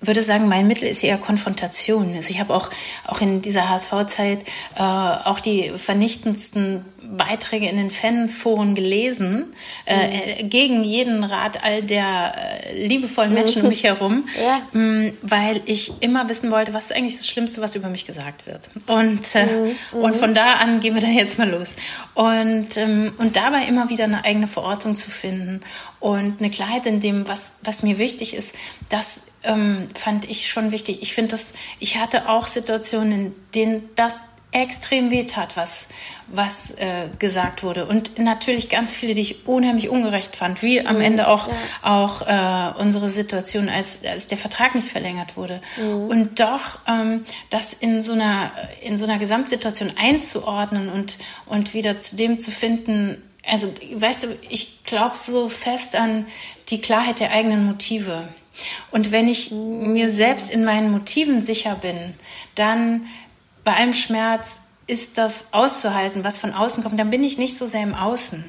[0.00, 2.14] würde sagen, mein Mittel ist eher Konfrontation.
[2.16, 2.68] Also ich habe auch,
[3.06, 4.44] auch in dieser HSV-Zeit
[4.76, 6.84] äh, auch die vernichtendsten
[7.16, 9.46] Beiträge in den Fanforen gelesen,
[9.86, 10.48] äh, mhm.
[10.48, 12.34] gegen jeden Rat all der
[12.66, 14.60] äh, liebevollen Menschen um mich herum, ja.
[14.78, 18.46] mh, weil ich immer wissen wollte, was ist eigentlich das Schlimmste, was über mich gesagt
[18.46, 18.68] wird.
[18.86, 19.98] Und, äh, mhm.
[19.98, 20.18] und mhm.
[20.18, 21.70] von da an gehen wir dann jetzt mal los.
[22.14, 25.60] Und, ähm, und dabei immer wieder eine eigene Verortung zu finden
[26.00, 28.54] und eine Klarheit in dem, was, was mir wichtig ist,
[28.88, 31.02] dass ähm, fand ich schon wichtig.
[31.02, 35.88] Ich finde das, ich hatte auch Situationen, in denen das extrem weh tat, was,
[36.28, 37.86] was äh, gesagt wurde.
[37.86, 41.54] Und natürlich ganz viele, die ich unheimlich ungerecht fand, wie am mhm, Ende auch, ja.
[41.82, 45.60] auch äh, unsere Situation, als, als der Vertrag nicht verlängert wurde.
[45.76, 46.08] Mhm.
[46.08, 51.98] Und doch ähm, das in so, einer, in so einer Gesamtsituation einzuordnen und, und wieder
[51.98, 56.26] zu dem zu finden, also weißt du, ich glaube so fest an
[56.68, 58.28] die Klarheit der eigenen Motive.
[58.90, 62.14] Und wenn ich mir selbst in meinen Motiven sicher bin,
[62.54, 63.06] dann
[63.64, 67.66] bei allem Schmerz ist das auszuhalten, was von außen kommt, dann bin ich nicht so
[67.66, 68.44] sehr im Außen.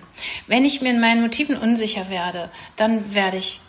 [0.46, 3.62] Wenn ich mir in meinen Motiven unsicher werde, dann werde ich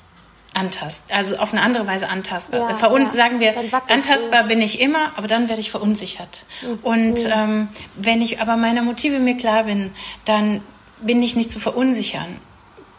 [0.54, 2.70] antast, also auf eine andere Weise antastbar.
[2.70, 3.08] Ja, Verun ja.
[3.08, 3.54] Sagen wir,
[3.88, 4.48] antastbar du.
[4.48, 6.44] bin ich immer, aber dann werde ich verunsichert.
[6.62, 6.78] Mhm.
[6.82, 9.92] Und ähm, wenn ich aber meiner Motive mir klar bin,
[10.24, 10.62] dann
[11.00, 12.40] bin ich nicht zu verunsichern,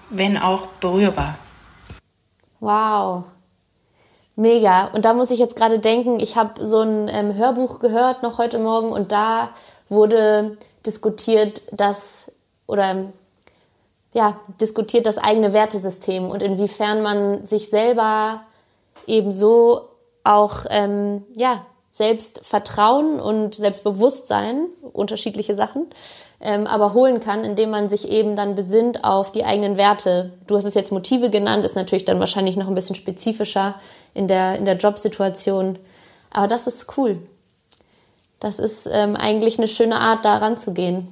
[0.09, 1.37] wenn auch berührbar.
[2.59, 3.23] Wow.
[4.35, 4.85] Mega.
[4.93, 8.37] Und da muss ich jetzt gerade denken, ich habe so ein ähm, Hörbuch gehört noch
[8.37, 9.49] heute Morgen und da
[9.89, 12.31] wurde diskutiert, dass
[12.67, 13.05] oder
[14.13, 18.41] ja, diskutiert das eigene Wertesystem und inwiefern man sich selber
[19.07, 19.89] ebenso
[20.23, 21.65] auch ähm, ja,
[21.99, 25.87] Selbstvertrauen und Selbstbewusstsein, unterschiedliche Sachen,
[26.39, 30.31] ähm, aber holen kann, indem man sich eben dann besinnt auf die eigenen Werte.
[30.47, 33.75] Du hast es jetzt Motive genannt, ist natürlich dann wahrscheinlich noch ein bisschen spezifischer
[34.13, 35.77] in der, in der Jobsituation.
[36.31, 37.19] Aber das ist cool.
[38.39, 41.05] Das ist ähm, eigentlich eine schöne Art, da ranzugehen.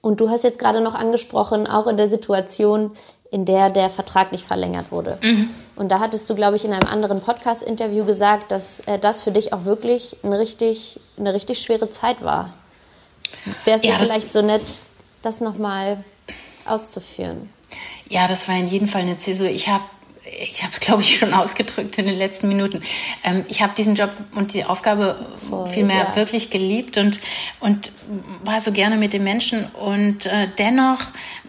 [0.00, 2.92] Und du hast jetzt gerade noch angesprochen, auch in der Situation,
[3.32, 5.18] in der der Vertrag nicht verlängert wurde.
[5.22, 5.48] Mhm.
[5.74, 9.32] Und da hattest du, glaube ich, in einem anderen Podcast-Interview gesagt, dass äh, das für
[9.32, 12.52] dich auch wirklich eine richtig, eine richtig schwere Zeit war.
[13.64, 14.78] Wäre es ja, vielleicht so nett,
[15.22, 16.04] das nochmal
[16.66, 17.48] auszuführen?
[18.10, 19.48] Ja, das war in jedem Fall eine Zäsur.
[19.48, 19.84] Ich habe
[20.24, 22.82] ich habe es, glaube ich, schon ausgedrückt in den letzten Minuten.
[23.24, 25.16] Ähm, ich habe diesen Job und die Aufgabe
[25.48, 26.16] Voll, vielmehr ja.
[26.16, 27.20] wirklich geliebt und,
[27.60, 27.92] und
[28.44, 29.66] war so gerne mit den Menschen.
[29.66, 31.00] Und äh, dennoch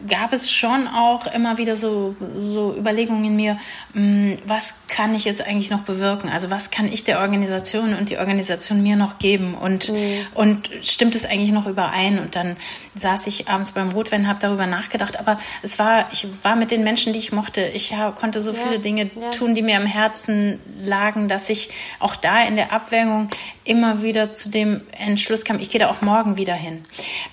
[0.07, 3.57] gab es schon auch immer wieder so, so Überlegungen in mir,
[3.93, 6.29] mh, hm, was kann ich jetzt eigentlich noch bewirken?
[6.29, 9.55] Also was kann ich der Organisation und die Organisation mir noch geben?
[9.55, 9.97] Und, mhm.
[10.33, 12.19] und stimmt es eigentlich noch überein?
[12.19, 12.57] Und dann
[12.95, 15.19] saß ich abends beim Rotwein, habe darüber nachgedacht.
[15.19, 17.61] Aber es war, ich war mit den Menschen, die ich mochte.
[17.73, 21.69] Ich hab, konnte so ja, viele Dinge tun, die mir am Herzen lagen, dass ich
[21.99, 23.29] auch da in der Abwägung
[23.63, 26.85] immer wieder zu dem Entschluss kam, ich gehe da auch morgen wieder hin.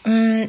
[0.05, 0.45] Mm,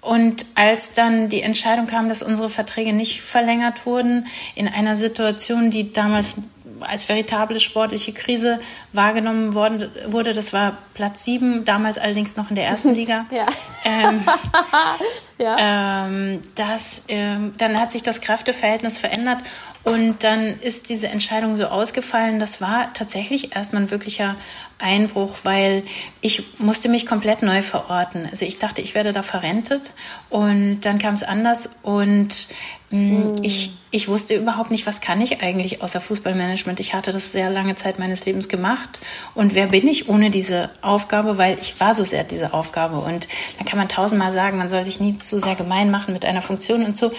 [0.00, 5.70] und als dann die Entscheidung kam, dass unsere Verträge nicht verlängert wurden, in einer Situation,
[5.70, 6.36] die damals
[6.80, 8.60] als veritable sportliche Krise
[8.92, 10.32] wahrgenommen worden wurde.
[10.32, 13.26] Das war Platz sieben, damals allerdings noch in der ersten Liga.
[13.30, 13.46] ja.
[13.84, 14.22] Ähm,
[15.38, 16.06] ja.
[16.06, 19.38] Ähm, das, ähm, dann hat sich das Kräfteverhältnis verändert
[19.84, 22.40] und dann ist diese Entscheidung so ausgefallen.
[22.40, 24.34] Das war tatsächlich erstmal ein wirklicher
[24.78, 25.84] Einbruch, weil
[26.20, 28.26] ich musste mich komplett neu verorten.
[28.30, 29.92] Also ich dachte, ich werde da verrentet
[30.28, 32.48] und dann kam es anders und
[32.90, 33.32] Mm.
[33.42, 36.80] Ich, ich wusste überhaupt nicht, was kann ich eigentlich außer Fußballmanagement.
[36.80, 39.00] Ich hatte das sehr lange Zeit meines Lebens gemacht.
[39.34, 41.36] Und wer bin ich ohne diese Aufgabe?
[41.36, 42.98] Weil ich war so sehr diese Aufgabe.
[42.98, 43.28] Und
[43.58, 46.42] dann kann man tausendmal sagen, man soll sich nie zu sehr gemein machen mit einer
[46.42, 47.12] Funktion und so.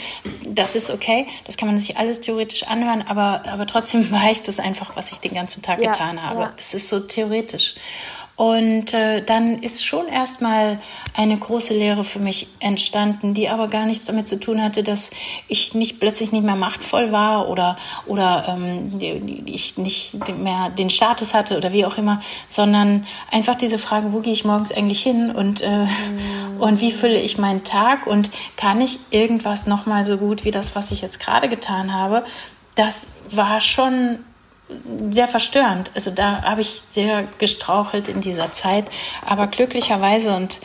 [0.46, 1.28] Das ist okay.
[1.46, 3.04] Das kann man sich alles theoretisch anhören.
[3.08, 6.42] Aber, aber trotzdem war ich das einfach, was ich den ganzen Tag ja, getan habe.
[6.42, 6.54] Ja.
[6.58, 7.76] Das ist so theoretisch.
[8.40, 10.80] Und äh, dann ist schon erstmal
[11.14, 15.10] eine große Lehre für mich entstanden, die aber gar nichts damit zu tun hatte, dass
[15.50, 17.76] ich nicht plötzlich nicht mehr machtvoll war oder,
[18.06, 18.98] oder ähm,
[19.46, 24.22] ich nicht mehr den Status hatte oder wie auch immer, sondern einfach diese Frage, wo
[24.22, 26.62] gehe ich morgens eigentlich hin und, äh, mhm.
[26.62, 30.78] und wie fülle ich meinen Tag und kann ich irgendwas nochmal so gut wie das,
[30.78, 32.24] was ich jetzt gerade getan habe.
[32.76, 34.20] Das war schon
[35.10, 35.92] sehr verstörend.
[35.96, 38.86] Also da habe ich sehr gestrauchelt in dieser Zeit.
[39.26, 40.60] Aber glücklicherweise und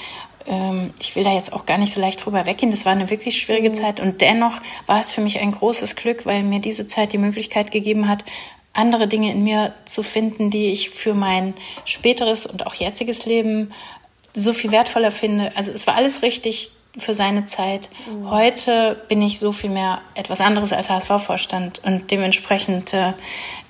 [0.46, 2.70] ähm, ich will da jetzt auch gar nicht so leicht drüber weggehen.
[2.70, 3.74] Das war eine wirklich schwierige mhm.
[3.74, 7.18] Zeit und dennoch war es für mich ein großes Glück, weil mir diese Zeit die
[7.18, 8.24] Möglichkeit gegeben hat,
[8.72, 13.72] andere Dinge in mir zu finden, die ich für mein späteres und auch jetziges Leben
[14.34, 15.52] so viel wertvoller finde.
[15.54, 17.88] Also es war alles richtig für seine Zeit.
[18.06, 18.30] Mhm.
[18.30, 23.12] Heute bin ich so viel mehr etwas anderes als HSV-Vorstand und dementsprechend, äh,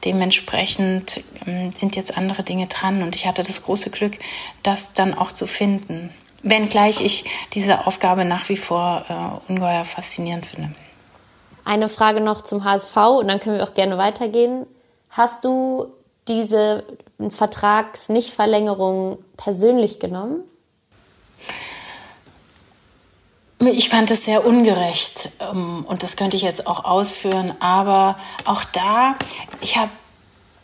[0.05, 4.19] dementsprechend äh, sind jetzt andere Dinge dran und ich hatte das große Glück,
[4.63, 6.11] das dann auch zu finden.
[6.43, 10.71] Wenngleich ich diese Aufgabe nach wie vor äh, ungeheuer faszinierend finde.
[11.65, 14.67] Eine Frage noch zum HSV und dann können wir auch gerne weitergehen.
[15.09, 15.87] Hast du
[16.29, 16.85] diese
[17.31, 20.43] Vertragsnichtverlängerung persönlich genommen?
[23.73, 28.65] Ich fand es sehr ungerecht ähm, und das könnte ich jetzt auch ausführen, aber auch
[28.65, 29.17] da,
[29.61, 29.91] ich habe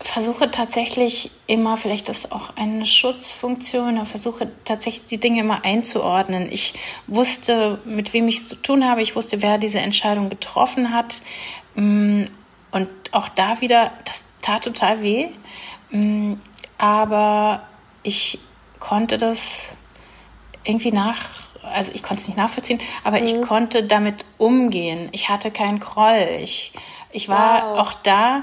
[0.01, 6.51] versuche tatsächlich immer, vielleicht ist auch eine Schutzfunktion, aber versuche tatsächlich die Dinge immer einzuordnen.
[6.51, 6.75] Ich
[7.07, 11.21] wusste, mit wem ich es zu tun habe, ich wusste, wer diese Entscheidung getroffen hat
[11.75, 12.25] mm,
[12.71, 15.29] und auch da wieder, das tat total weh,
[15.91, 16.35] mm,
[16.79, 17.63] aber
[18.03, 18.39] ich
[18.79, 19.77] konnte das
[20.65, 21.19] irgendwie nach
[21.73, 23.27] also ich konnte es nicht nachvollziehen, aber mhm.
[23.27, 25.09] ich konnte damit umgehen.
[25.13, 26.27] Ich hatte keinen Groll.
[26.41, 26.73] Ich,
[27.13, 27.79] ich war wow.
[27.79, 28.43] auch da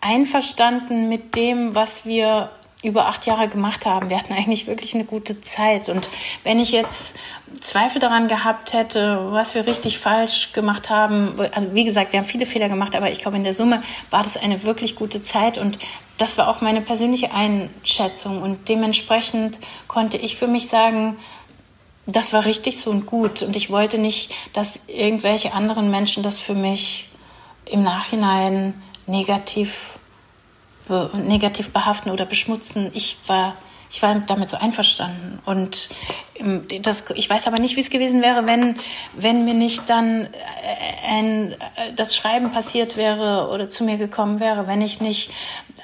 [0.00, 2.50] einverstanden mit dem, was wir
[2.84, 4.10] über acht Jahre gemacht haben.
[4.10, 5.88] Wir hatten eigentlich wirklich eine gute Zeit.
[5.88, 6.08] Und
[6.44, 7.16] wenn ich jetzt
[7.60, 12.26] Zweifel daran gehabt hätte, was wir richtig falsch gemacht haben, also wie gesagt, wir haben
[12.26, 15.56] viele Fehler gemacht, aber ich glaube, in der Summe war das eine wirklich gute Zeit
[15.56, 15.78] und
[16.18, 18.42] das war auch meine persönliche Einschätzung.
[18.42, 19.58] Und dementsprechend
[19.88, 21.16] konnte ich für mich sagen,
[22.06, 23.42] das war richtig so und gut.
[23.42, 27.08] Und ich wollte nicht, dass irgendwelche anderen Menschen das für mich
[27.66, 29.98] im Nachhinein negativ,
[31.14, 32.90] negativ behaften oder beschmutzen.
[32.94, 33.56] Ich war,
[33.94, 35.38] ich war damit so einverstanden.
[35.44, 35.88] Und
[36.34, 38.76] ähm, das, ich weiß aber nicht, wie es gewesen wäre, wenn,
[39.16, 40.28] wenn mir nicht dann äh,
[41.08, 41.56] ein, äh,
[41.94, 45.30] das Schreiben passiert wäre oder zu mir gekommen wäre, wenn ich nicht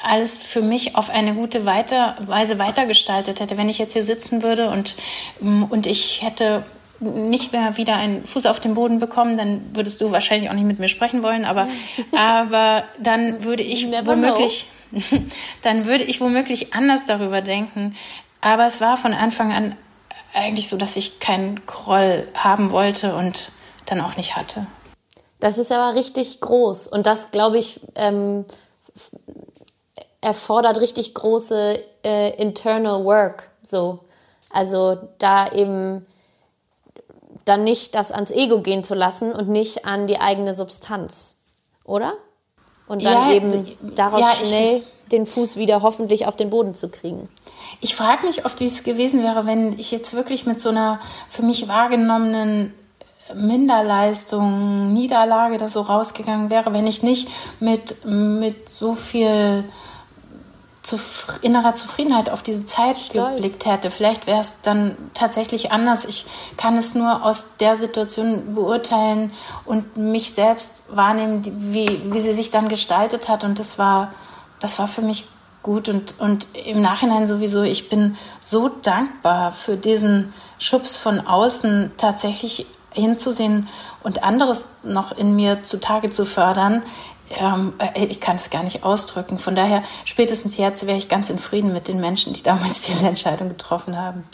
[0.02, 3.56] alles für mich auf eine gute weiter, Weise weitergestaltet hätte.
[3.56, 4.96] Wenn ich jetzt hier sitzen würde und,
[5.38, 6.64] mm, und ich hätte
[6.98, 10.66] nicht mehr wieder einen Fuß auf den Boden bekommen, dann würdest du wahrscheinlich auch nicht
[10.66, 11.68] mit mir sprechen wollen, aber,
[12.16, 14.66] aber dann würde ich womöglich,
[15.62, 17.95] dann würde ich womöglich anders darüber denken.
[18.41, 19.76] Aber es war von Anfang an
[20.34, 23.51] eigentlich so, dass ich keinen Groll haben wollte und
[23.86, 24.66] dann auch nicht hatte.
[25.41, 28.45] Das ist aber richtig groß und das, glaube ich, ähm,
[30.20, 33.51] erfordert richtig große äh, internal work.
[33.62, 34.01] So,
[34.51, 36.07] also da eben
[37.45, 41.41] dann nicht das ans Ego gehen zu lassen und nicht an die eigene Substanz,
[41.84, 42.14] oder?
[42.91, 44.82] Und dann ja, eben daraus ja, schnell
[45.12, 47.28] den Fuß wieder hoffentlich auf den Boden zu kriegen.
[47.80, 50.99] Ich frage mich oft, wie es gewesen wäre, wenn ich jetzt wirklich mit so einer
[51.28, 52.74] für mich wahrgenommenen
[53.32, 57.28] Minderleistung, Niederlage da so rausgegangen wäre, wenn ich nicht
[57.61, 59.62] mit, mit so viel
[60.83, 63.37] zuf innerer Zufriedenheit auf diese Zeit Stolz.
[63.37, 63.91] geblickt hätte.
[63.91, 66.05] Vielleicht wäre es dann tatsächlich anders.
[66.05, 66.26] Ich
[66.57, 69.33] kann es nur aus der Situation beurteilen
[69.66, 73.45] und mich selbst wahrnehmen, wie, wie sie sich dann gestaltet hat.
[73.45, 74.12] Und das war,
[74.59, 75.26] das war für mich
[75.62, 81.93] gut und, und im Nachhinein sowieso, ich bin so dankbar für diesen Schubs von außen
[81.99, 83.68] tatsächlich hinzusehen
[84.03, 86.83] und anderes noch in mir zutage zu fördern,
[87.31, 89.39] ähm, äh, ich kann es gar nicht ausdrücken.
[89.39, 93.07] Von daher, spätestens jetzt wäre ich ganz in Frieden mit den Menschen, die damals diese
[93.07, 94.28] Entscheidung getroffen haben.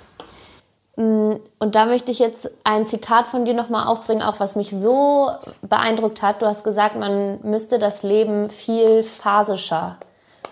[0.96, 4.70] Mm, und da möchte ich jetzt ein Zitat von dir nochmal aufbringen, auch was mich
[4.70, 5.30] so
[5.62, 6.42] beeindruckt hat.
[6.42, 9.96] Du hast gesagt, man müsste das Leben viel phasischer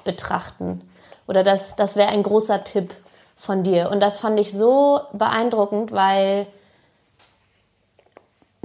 [0.04, 0.82] betrachten.
[1.26, 2.94] Oder das, das wäre ein großer Tipp
[3.36, 3.90] von dir.
[3.90, 6.46] Und das fand ich so beeindruckend, weil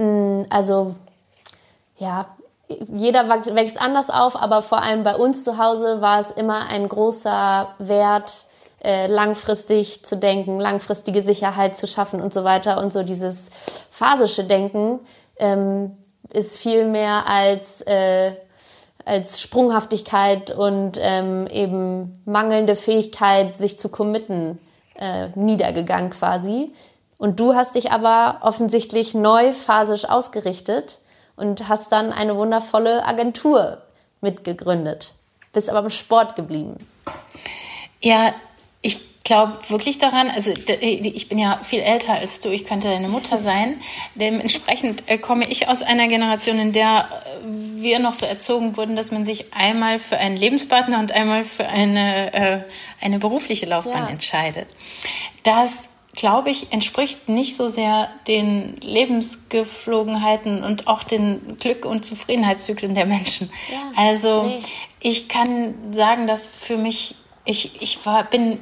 [0.00, 0.94] Mm, also
[1.98, 2.24] ja,
[2.92, 6.88] jeder wächst anders auf, aber vor allem bei uns zu Hause war es immer ein
[6.88, 8.44] großer Wert,
[8.82, 12.78] äh, langfristig zu denken, langfristige Sicherheit zu schaffen und so weiter.
[12.78, 13.50] Und so dieses
[13.90, 15.00] phasische Denken
[15.36, 15.96] ähm,
[16.32, 18.32] ist viel mehr als, äh,
[19.04, 24.58] als Sprunghaftigkeit und ähm, eben mangelnde Fähigkeit, sich zu committen,
[24.94, 26.72] äh, niedergegangen quasi.
[27.18, 30.99] Und du hast dich aber offensichtlich neu phasisch ausgerichtet
[31.40, 33.78] und hast dann eine wundervolle Agentur
[34.20, 35.14] mitgegründet.
[35.52, 36.76] Bist aber im Sport geblieben.
[38.00, 38.32] Ja,
[38.82, 43.08] ich glaube wirklich daran, also ich bin ja viel älter als du, ich könnte deine
[43.08, 43.80] Mutter sein.
[44.14, 47.46] Dementsprechend äh, komme ich aus einer Generation, in der äh,
[47.82, 51.66] wir noch so erzogen wurden, dass man sich einmal für einen Lebenspartner und einmal für
[51.66, 52.62] eine, äh,
[53.00, 54.08] eine berufliche Laufbahn ja.
[54.08, 54.68] entscheidet.
[55.42, 55.90] Das
[56.20, 63.06] glaube ich, entspricht nicht so sehr den Lebensgeflogenheiten und auch den Glück- und Zufriedenheitszyklen der
[63.06, 63.50] Menschen.
[63.72, 64.60] Ja, also nee.
[65.00, 67.14] ich kann sagen, dass für mich
[67.46, 68.58] ich, ich war, bin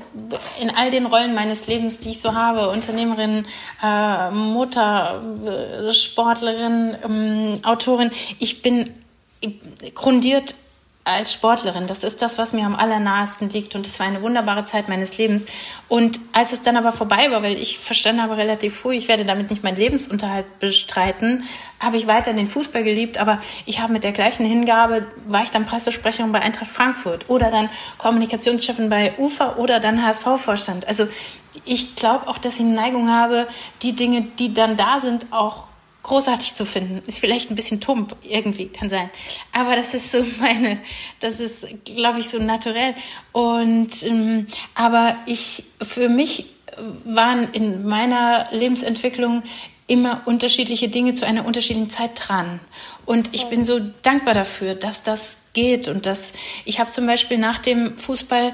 [0.61, 3.45] in all den Rollen meines Lebens, die ich so habe, Unternehmerin,
[3.83, 8.89] äh, Mutter, äh, Sportlerin, ähm, Autorin, ich bin
[9.95, 10.55] grundiert
[11.09, 11.87] als Sportlerin.
[11.87, 13.75] Das ist das, was mir am allernahesten liegt.
[13.75, 15.47] Und es war eine wunderbare Zeit meines Lebens.
[15.89, 19.25] Und als es dann aber vorbei war, weil ich verstanden habe relativ früh, ich werde
[19.25, 21.45] damit nicht meinen Lebensunterhalt bestreiten,
[21.81, 23.19] habe ich weiter den Fußball geliebt.
[23.19, 27.51] Aber ich habe mit der gleichen Hingabe, war ich dann Pressesprecherin bei Eintracht Frankfurt oder
[27.51, 30.87] dann Kommunikationschefin bei UFA oder dann HSV-Vorstand.
[30.87, 31.07] Also
[31.65, 33.47] ich glaube auch, dass ich eine Neigung habe,
[33.83, 35.65] die Dinge, die dann da sind, auch
[36.09, 37.03] großartig zu finden.
[37.07, 39.11] Ist vielleicht ein bisschen tump, irgendwie, kann sein.
[39.53, 40.81] Aber das ist so meine,
[41.21, 42.95] das ist, glaube ich, so naturell.
[43.33, 46.47] Und, ähm, aber ich, für mich
[47.05, 49.43] waren in meiner Lebensentwicklung
[49.89, 52.61] immer unterschiedliche Dinge zu einer unterschiedlichen Zeit dran.
[53.07, 56.35] Und ich bin so dankbar dafür, dass das geht und dass
[56.67, 58.53] ich habe zum Beispiel nach dem Fußball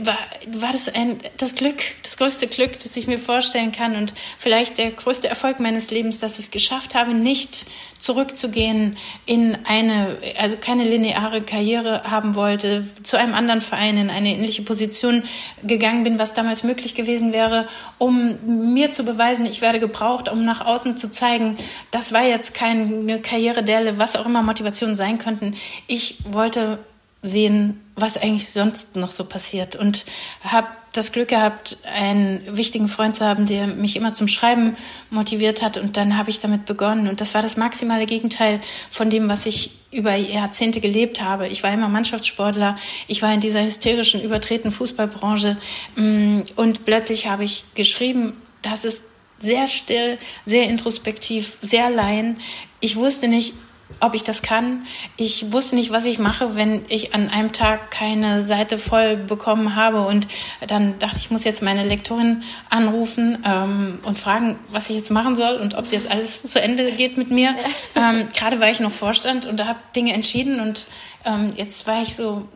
[0.00, 0.18] war,
[0.60, 4.76] war das ein, das Glück, das größte Glück, das ich mir vorstellen kann und vielleicht
[4.76, 7.64] der größte Erfolg meines Lebens, dass ich es geschafft habe, nicht
[7.98, 14.34] zurückzugehen in eine, also keine lineare Karriere haben wollte, zu einem anderen Verein in eine
[14.34, 15.22] ähnliche Position
[15.62, 17.68] gegangen bin, was damals möglich gewesen wäre,
[17.98, 21.56] um mir zu beweisen, ich werde gebraucht, um nach außen zu zeigen,
[21.92, 25.54] das war jetzt keine Karrieredelle, was auch immer Motivationen sein könnten.
[25.86, 26.80] Ich wollte
[27.22, 29.76] sehen, was eigentlich sonst noch so passiert.
[29.76, 30.04] Und
[30.42, 34.76] habe das Glück gehabt, einen wichtigen Freund zu haben, der mich immer zum Schreiben
[35.10, 35.76] motiviert hat.
[35.76, 37.08] Und dann habe ich damit begonnen.
[37.08, 38.60] Und das war das maximale Gegenteil
[38.90, 41.48] von dem, was ich über Jahrzehnte gelebt habe.
[41.48, 42.76] Ich war immer Mannschaftssportler.
[43.06, 45.56] Ich war in dieser hysterischen, übertretenen Fußballbranche.
[45.96, 49.04] Mm, und plötzlich habe ich geschrieben, das ist
[49.38, 52.36] sehr still, sehr introspektiv, sehr allein.
[52.80, 53.54] Ich wusste nicht,
[54.00, 54.84] ob ich das kann.
[55.16, 59.74] Ich wusste nicht, was ich mache, wenn ich an einem Tag keine Seite voll bekommen
[59.74, 60.02] habe.
[60.02, 60.28] Und
[60.66, 65.10] dann dachte ich, ich muss jetzt meine Lektorin anrufen ähm, und fragen, was ich jetzt
[65.10, 67.54] machen soll und ob es jetzt alles zu Ende geht mit mir.
[67.94, 70.86] Ähm, gerade war ich noch Vorstand und da habe Dinge entschieden und
[71.24, 72.46] ähm, jetzt war ich so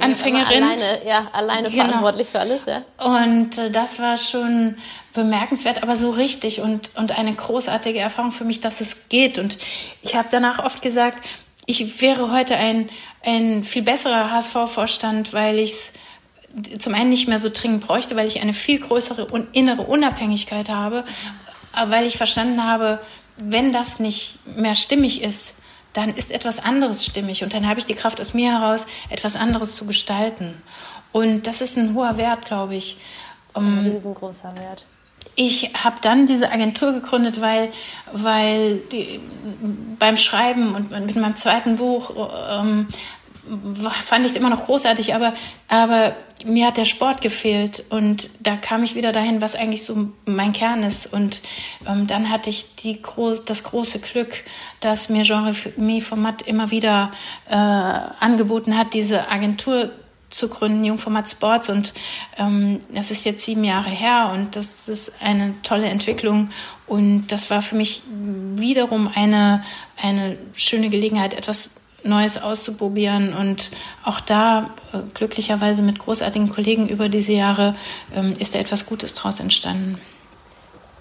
[0.00, 0.62] Anfängerin.
[0.62, 1.84] Alleine, ja, alleine genau.
[1.84, 2.82] verantwortlich für alles, ja.
[2.98, 4.76] Und äh, das war schon
[5.12, 9.38] bemerkenswert, aber so richtig und, und eine großartige Erfahrung für mich, dass es geht.
[9.38, 9.58] Und
[10.02, 11.26] ich habe danach oft gesagt,
[11.66, 12.88] ich wäre heute ein,
[13.24, 15.92] ein viel besserer HSV-Vorstand, weil ich es
[16.78, 21.04] zum einen nicht mehr so dringend bräuchte, weil ich eine viel größere innere Unabhängigkeit habe,
[21.86, 23.00] weil ich verstanden habe,
[23.36, 25.54] wenn das nicht mehr stimmig ist,
[25.92, 29.36] dann ist etwas anderes stimmig und dann habe ich die Kraft aus mir heraus, etwas
[29.36, 30.62] anderes zu gestalten.
[31.12, 32.98] Und das ist ein hoher Wert, glaube ich.
[33.48, 34.86] Das ist ein um, riesengroßer Wert.
[35.34, 37.72] Ich habe dann diese Agentur gegründet, weil,
[38.12, 39.20] weil die,
[39.98, 42.12] beim Schreiben und mit meinem zweiten Buch
[42.50, 42.88] ähm,
[44.04, 45.32] fand ich es immer noch großartig, aber,
[45.68, 50.10] aber mir hat der Sport gefehlt und da kam ich wieder dahin, was eigentlich so
[50.24, 51.12] mein Kern ist.
[51.12, 51.40] Und
[51.86, 54.32] ähm, dann hatte ich die groß, das große Glück,
[54.80, 55.54] dass mir Genre
[56.00, 57.10] Format immer wieder
[57.48, 59.92] äh, angeboten hat, diese Agentur
[60.30, 61.68] zu gründen, Jungformat Sports.
[61.68, 61.92] Und
[62.38, 66.50] ähm, das ist jetzt sieben Jahre her und das ist eine tolle Entwicklung.
[66.86, 68.02] Und das war für mich
[68.54, 69.62] wiederum eine,
[70.02, 73.70] eine schöne Gelegenheit, etwas Neues auszuprobieren und
[74.04, 77.74] auch da äh, glücklicherweise mit großartigen Kollegen über diese Jahre
[78.14, 80.00] ähm, ist da etwas Gutes draus entstanden.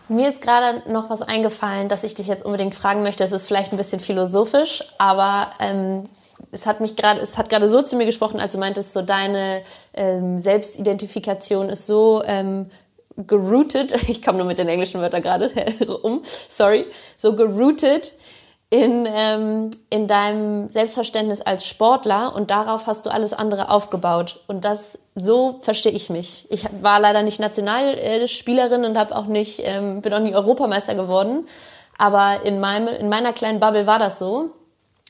[0.10, 3.24] Mir ist gerade noch was eingefallen, dass ich dich jetzt unbedingt fragen möchte.
[3.24, 6.10] Es ist vielleicht ein bisschen philosophisch, aber ähm,
[6.52, 9.04] es hat mich gerade, es hat gerade so zu mir gesprochen, als du meintest, so
[9.04, 9.62] deine
[9.93, 12.72] ähm, Selbstidentifikation ist so ähm,
[13.28, 15.52] gerooted, ich komme nur mit den englischen Wörtern gerade
[16.02, 18.14] um, sorry, so gerootet
[18.72, 24.41] in, ähm, in deinem Selbstverständnis als Sportler und darauf hast du alles andere aufgebaut.
[24.47, 26.45] Und das, so verstehe ich mich.
[26.51, 31.47] Ich war leider nicht Nationalspielerin und habe auch nicht, ähm, bin auch nie Europameister geworden.
[31.97, 34.51] Aber in, meinem, in meiner kleinen Bubble war das so.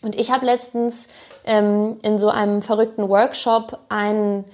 [0.02, 1.10] Und ich habe letztens
[1.44, 4.46] ähm, in so einem verrückten Workshop ein,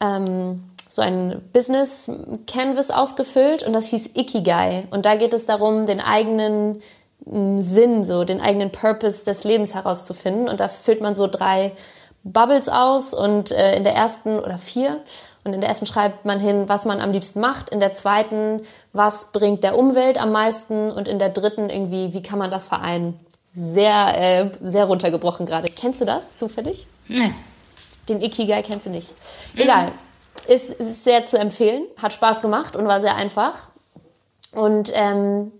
[0.00, 2.08] ähm, so ein Business
[2.46, 4.86] Canvas ausgefüllt und das hieß Ikigai.
[4.92, 6.82] Und da geht es darum, den eigenen
[7.26, 10.48] Sinn, so den eigenen Purpose des Lebens herauszufinden.
[10.48, 11.72] Und da füllt man so drei
[12.22, 15.00] Bubbles aus und äh, in der ersten oder vier.
[15.44, 17.68] Und in der ersten schreibt man hin, was man am liebsten macht.
[17.70, 18.62] In der zweiten,
[18.92, 20.90] was bringt der Umwelt am meisten.
[20.90, 23.18] Und in der dritten irgendwie, wie kann man das vereinen?
[23.54, 25.68] Sehr, äh, sehr runtergebrochen gerade.
[25.68, 26.86] Kennst du das zufällig?
[27.08, 27.34] Nein.
[28.08, 29.08] Den Ikigai kennst du nicht.
[29.56, 29.92] Egal.
[30.48, 31.84] Ist, ist sehr zu empfehlen.
[32.02, 33.68] Hat Spaß gemacht und war sehr einfach.
[34.52, 35.52] Und ähm,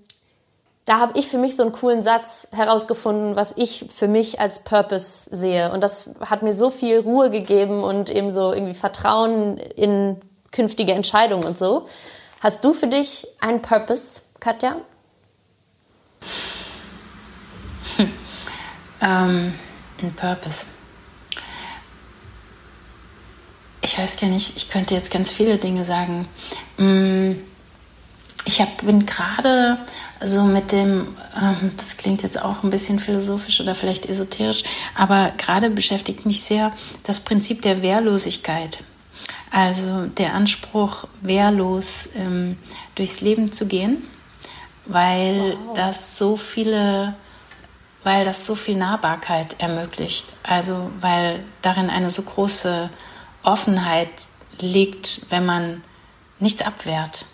[0.85, 4.65] da habe ich für mich so einen coolen Satz herausgefunden, was ich für mich als
[4.65, 5.73] Purpose sehe.
[5.73, 10.21] Und das hat mir so viel Ruhe gegeben und eben so irgendwie Vertrauen in
[10.53, 11.87] künftige Entscheidungen und so.
[12.41, 14.77] Hast du für dich einen Purpose, Katja?
[17.97, 18.13] Hm.
[19.01, 19.55] Ähm,
[20.03, 20.67] ein Purpose.
[23.81, 26.29] Ich weiß gar nicht, ich könnte jetzt ganz viele Dinge sagen.
[26.77, 27.43] Hm
[28.45, 29.79] ich hab, bin gerade
[30.27, 31.07] so mit dem,
[31.41, 34.63] ähm, das klingt jetzt auch ein bisschen philosophisch oder vielleicht esoterisch,
[34.95, 36.73] aber gerade beschäftigt mich sehr
[37.05, 38.79] das Prinzip der Wehrlosigkeit.
[39.51, 42.59] Also der Anspruch, wehrlos ähm,
[42.97, 44.03] durchs Leben zu gehen,
[44.87, 45.75] weil wow.
[45.77, 47.15] das so viele,
[48.03, 50.27] weil das so viel Nahbarkeit ermöglicht.
[50.43, 52.91] Also weil darin eine so große
[53.45, 54.09] Offenheit
[54.61, 55.83] liegt, wenn man
[56.41, 57.25] nichts abwehrt.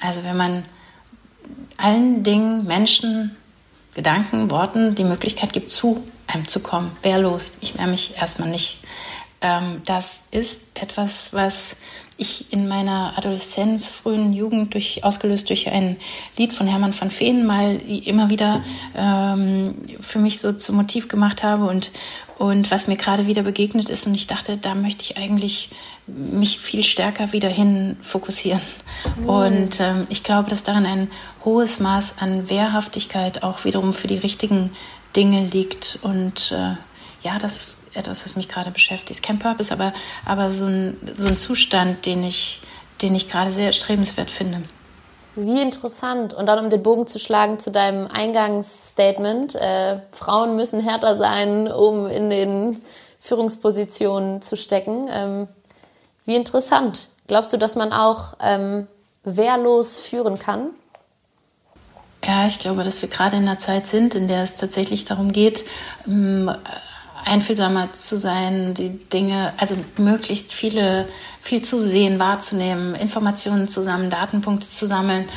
[0.00, 0.62] Also wenn man
[1.76, 3.36] allen Dingen, Menschen,
[3.94, 7.52] Gedanken, Worten die Möglichkeit gibt, zu einem zu kommen, wehrlos.
[7.60, 8.80] Ich wehre mich erstmal nicht.
[9.40, 11.76] Ähm, das ist etwas, was
[12.18, 15.96] ich in meiner Adoleszenz, frühen Jugend durch, ausgelöst durch ein
[16.36, 18.62] Lied von Hermann van Veen mal immer wieder
[18.96, 21.90] ähm, für mich so zum Motiv gemacht habe und,
[22.38, 24.06] und was mir gerade wieder begegnet ist.
[24.06, 25.70] Und ich dachte, da möchte ich eigentlich
[26.06, 28.62] mich viel stärker wieder hin fokussieren.
[29.20, 29.28] Mhm.
[29.28, 31.08] Und ähm, ich glaube, dass darin ein
[31.44, 34.70] hohes Maß an Wehrhaftigkeit auch wiederum für die richtigen
[35.14, 35.98] Dinge liegt.
[36.02, 36.76] Und äh,
[37.26, 39.20] ja, das ist etwas, was mich gerade beschäftigt.
[39.22, 39.92] Kein Purpose, aber,
[40.24, 42.60] aber so, ein, so ein Zustand, den ich,
[43.02, 44.62] den ich gerade sehr erstrebenswert finde.
[45.34, 46.34] Wie interessant.
[46.34, 51.66] Und dann, um den Bogen zu schlagen zu deinem Eingangsstatement, äh, Frauen müssen härter sein,
[51.66, 52.80] um in den
[53.18, 55.08] Führungspositionen zu stecken.
[55.10, 55.48] Ähm,
[56.26, 57.08] wie interessant.
[57.26, 58.86] Glaubst du, dass man auch ähm,
[59.24, 60.68] wehrlos führen kann?
[62.24, 65.32] Ja, ich glaube, dass wir gerade in einer Zeit sind, in der es tatsächlich darum
[65.32, 65.64] geht,
[66.06, 66.50] ähm,
[67.26, 71.08] einfühlsamer zu sein, die Dinge, also möglichst viele,
[71.40, 75.28] viel zu sehen, wahrzunehmen, Informationen zusammen, Datenpunkte zu sammeln,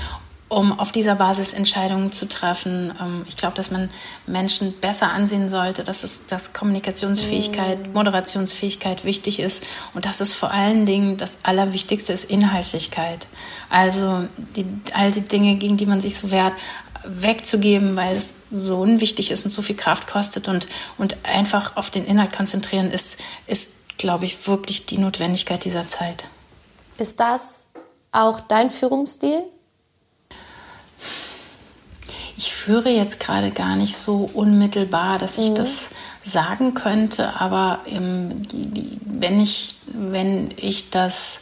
[0.49, 2.93] um auf dieser Basis Entscheidungen zu treffen.
[2.99, 3.89] Ähm, ich glaube, dass man
[4.27, 7.93] Menschen besser ansehen sollte, dass es, dass Kommunikationsfähigkeit, mm.
[7.93, 9.63] Moderationsfähigkeit wichtig ist
[9.93, 13.27] und dass es vor allen Dingen das Allerwichtigste ist Inhaltlichkeit.
[13.69, 16.53] Also die, all die Dinge, gegen die man sich so wehrt,
[17.09, 21.89] wegzugeben, weil es so unwichtig ist und so viel Kraft kostet und, und einfach auf
[21.89, 26.25] den Inhalt konzentrieren ist, ist, glaube ich, wirklich die Notwendigkeit dieser Zeit.
[26.97, 27.67] Ist das
[28.11, 29.43] auch dein Führungsstil?
[32.39, 35.55] ich führe jetzt gerade gar nicht so unmittelbar, dass ich mhm.
[35.55, 35.89] das
[36.23, 41.41] sagen könnte, aber ähm, die, die, wenn, ich, wenn ich das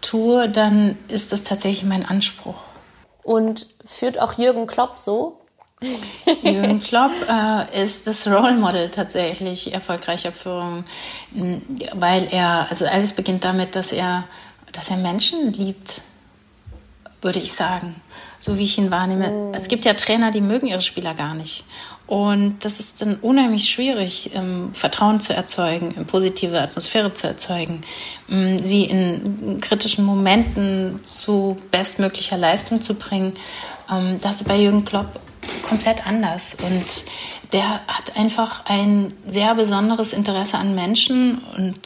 [0.00, 2.62] tue, dann ist das tatsächlich mein Anspruch.
[3.28, 5.38] Und führt auch Jürgen Klopp so?
[6.42, 10.84] Jürgen Klopp äh, ist das Role Model tatsächlich erfolgreicher Führung,
[11.92, 14.24] weil er, also alles beginnt damit, dass er,
[14.72, 16.00] dass er Menschen liebt,
[17.20, 17.96] würde ich sagen,
[18.40, 19.28] so wie ich ihn wahrnehme.
[19.28, 19.52] Mm.
[19.52, 21.64] Es gibt ja Trainer, die mögen ihre Spieler gar nicht.
[22.08, 27.82] Und das ist dann unheimlich schwierig, ähm, Vertrauen zu erzeugen, eine positive Atmosphäre zu erzeugen,
[28.30, 33.34] ähm, sie in kritischen Momenten zu bestmöglicher Leistung zu bringen.
[33.92, 35.20] Ähm, das ist bei Jürgen Klopp
[35.60, 36.56] komplett anders.
[36.62, 37.04] Und
[37.52, 41.78] der hat einfach ein sehr besonderes Interesse an Menschen und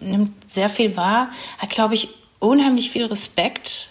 [0.00, 1.28] nimmt sehr viel wahr,
[1.58, 2.08] hat, glaube ich,
[2.38, 3.90] unheimlich viel Respekt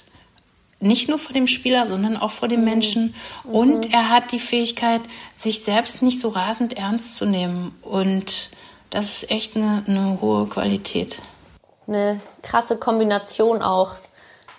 [0.80, 2.66] nicht nur vor dem Spieler, sondern auch vor dem mhm.
[2.66, 3.16] Menschen.
[3.44, 3.52] Mhm.
[3.52, 5.02] Und er hat die Fähigkeit,
[5.36, 7.76] sich selbst nicht so rasend ernst zu nehmen.
[7.82, 8.50] Und
[8.90, 11.22] das ist echt eine, eine hohe Qualität.
[11.88, 13.96] Eine krasse Kombination auch.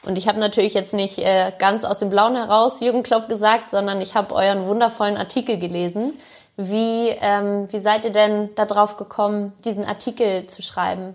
[0.04, 3.70] Und ich habe natürlich jetzt nicht äh, ganz aus dem Blauen heraus Jürgen Klopp gesagt,
[3.70, 6.12] sondern ich habe euren wundervollen Artikel gelesen.
[6.56, 11.14] Wie, ähm, wie seid ihr denn darauf gekommen, diesen Artikel zu schreiben?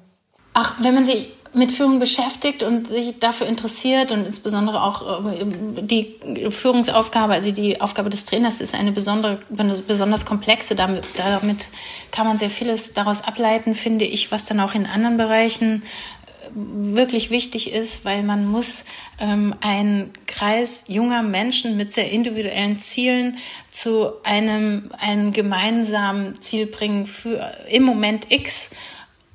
[0.53, 5.45] Ach, wenn man sich mit Führung beschäftigt und sich dafür interessiert und insbesondere auch äh,
[5.81, 6.15] die
[6.49, 10.75] Führungsaufgabe, also die Aufgabe des Trainers ist eine besondere, besonders komplexe.
[10.75, 11.67] Damit, damit
[12.11, 16.49] kann man sehr vieles daraus ableiten, finde ich, was dann auch in anderen Bereichen äh,
[16.53, 18.85] wirklich wichtig ist, weil man muss
[19.19, 23.37] ähm, einen Kreis junger Menschen mit sehr individuellen Zielen
[23.69, 28.69] zu einem, einem gemeinsamen Ziel bringen für im Moment X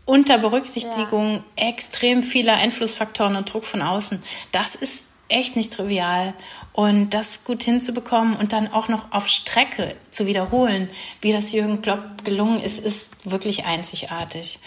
[0.07, 1.69] unter Berücksichtigung ja.
[1.69, 4.23] extrem vieler Einflussfaktoren und Druck von außen.
[4.53, 6.35] Das ist echt nicht trivial.
[6.73, 10.89] Und das gut hinzubekommen und dann auch noch auf Strecke zu wiederholen,
[11.21, 14.61] wie das Jürgen Klopp gelungen ist, ist wirklich einzigartig.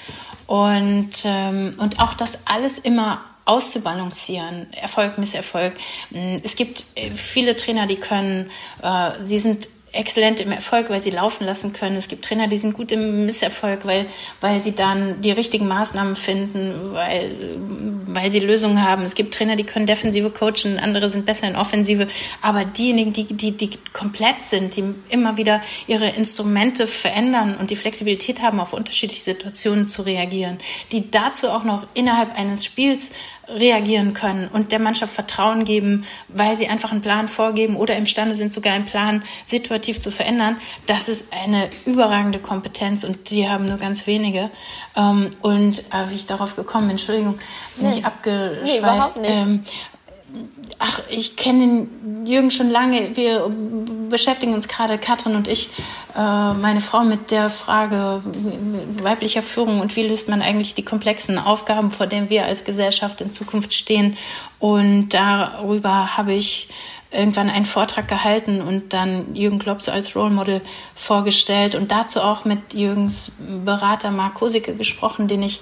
[0.47, 5.73] Und, ähm, und auch das alles immer auszubalancieren, Erfolg, Misserfolg.
[6.43, 8.51] Es gibt äh, viele Trainer, die können,
[8.83, 11.95] äh, sie sind exzellent im Erfolg, weil sie laufen lassen können.
[11.95, 14.05] Es gibt Trainer, die sind gut im Misserfolg, weil,
[14.41, 17.31] weil sie dann die richtigen Maßnahmen finden, weil,
[18.05, 19.03] weil sie Lösungen haben.
[19.03, 22.07] Es gibt Trainer, die können Defensive coachen, andere sind besser in Offensive.
[22.41, 27.75] Aber diejenigen, die, die, die komplett sind, die immer wieder ihre Instrumente verändern und die
[27.75, 30.59] Flexibilität haben, auf unterschiedliche Situationen zu reagieren,
[30.91, 33.11] die dazu auch noch innerhalb eines Spiels
[33.49, 38.35] reagieren können und der Mannschaft Vertrauen geben, weil sie einfach einen Plan vorgeben oder imstande
[38.35, 40.57] sind, sogar einen Plan situativ zu verändern.
[40.85, 44.49] Das ist eine überragende Kompetenz und die haben nur ganz wenige.
[44.95, 47.39] Ähm, und äh, wie ich darauf gekommen, Entschuldigung,
[47.77, 47.97] bin nee.
[47.97, 48.63] ich abgeschweift.
[48.63, 49.31] Nee, überhaupt nicht.
[49.31, 49.63] Ähm,
[50.77, 51.87] ach, ich kenne
[52.25, 53.15] Jürgen schon lange.
[53.15, 53.49] Wir
[54.09, 55.69] beschäftigen uns gerade, Katrin und ich,
[56.15, 58.21] äh, meine Frau, mit der Frage
[59.01, 63.21] weiblicher Führung und wie löst man eigentlich die komplexen Aufgaben, vor denen wir als Gesellschaft
[63.21, 64.17] in Zukunft stehen.
[64.59, 66.69] Und darüber habe ich
[67.11, 70.61] irgendwann einen Vortrag gehalten und dann Jürgen Klopp so als Role Model
[70.93, 73.31] vorgestellt und dazu auch mit Jürgens
[73.65, 75.61] Berater Mark Kosicke gesprochen, den ich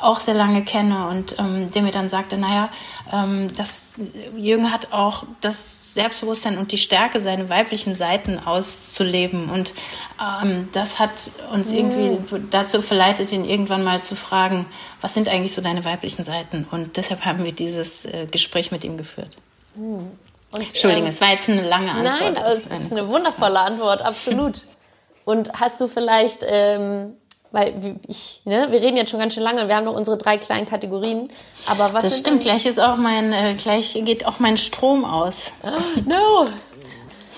[0.00, 2.70] auch sehr lange kenne und ähm, der mir dann sagte, naja,
[3.12, 3.94] ähm, das,
[4.36, 9.48] Jürgen hat auch das Selbstbewusstsein und die Stärke, seine weiblichen Seiten auszuleben.
[9.48, 9.74] Und
[10.20, 11.76] ähm, das hat uns mhm.
[11.76, 14.66] irgendwie dazu verleitet, ihn irgendwann mal zu fragen,
[15.00, 16.66] was sind eigentlich so deine weiblichen Seiten?
[16.70, 19.38] Und deshalb haben wir dieses äh, Gespräch mit ihm geführt.
[19.76, 20.10] Mhm.
[20.52, 22.34] Und, Entschuldigung, ähm, es war jetzt eine lange Antwort.
[22.34, 24.62] Nein, es ist eine wundervolle Antwort, absolut.
[25.24, 27.14] Und hast du vielleicht ähm,
[27.52, 30.38] weil ich, ne, wir reden jetzt schon ganz schön lange, wir haben noch unsere drei
[30.38, 31.30] kleinen Kategorien.
[31.66, 35.52] Aber was das stimmt, gleich ist auch mein, äh, gleich geht auch mein Strom aus.
[36.04, 36.44] no.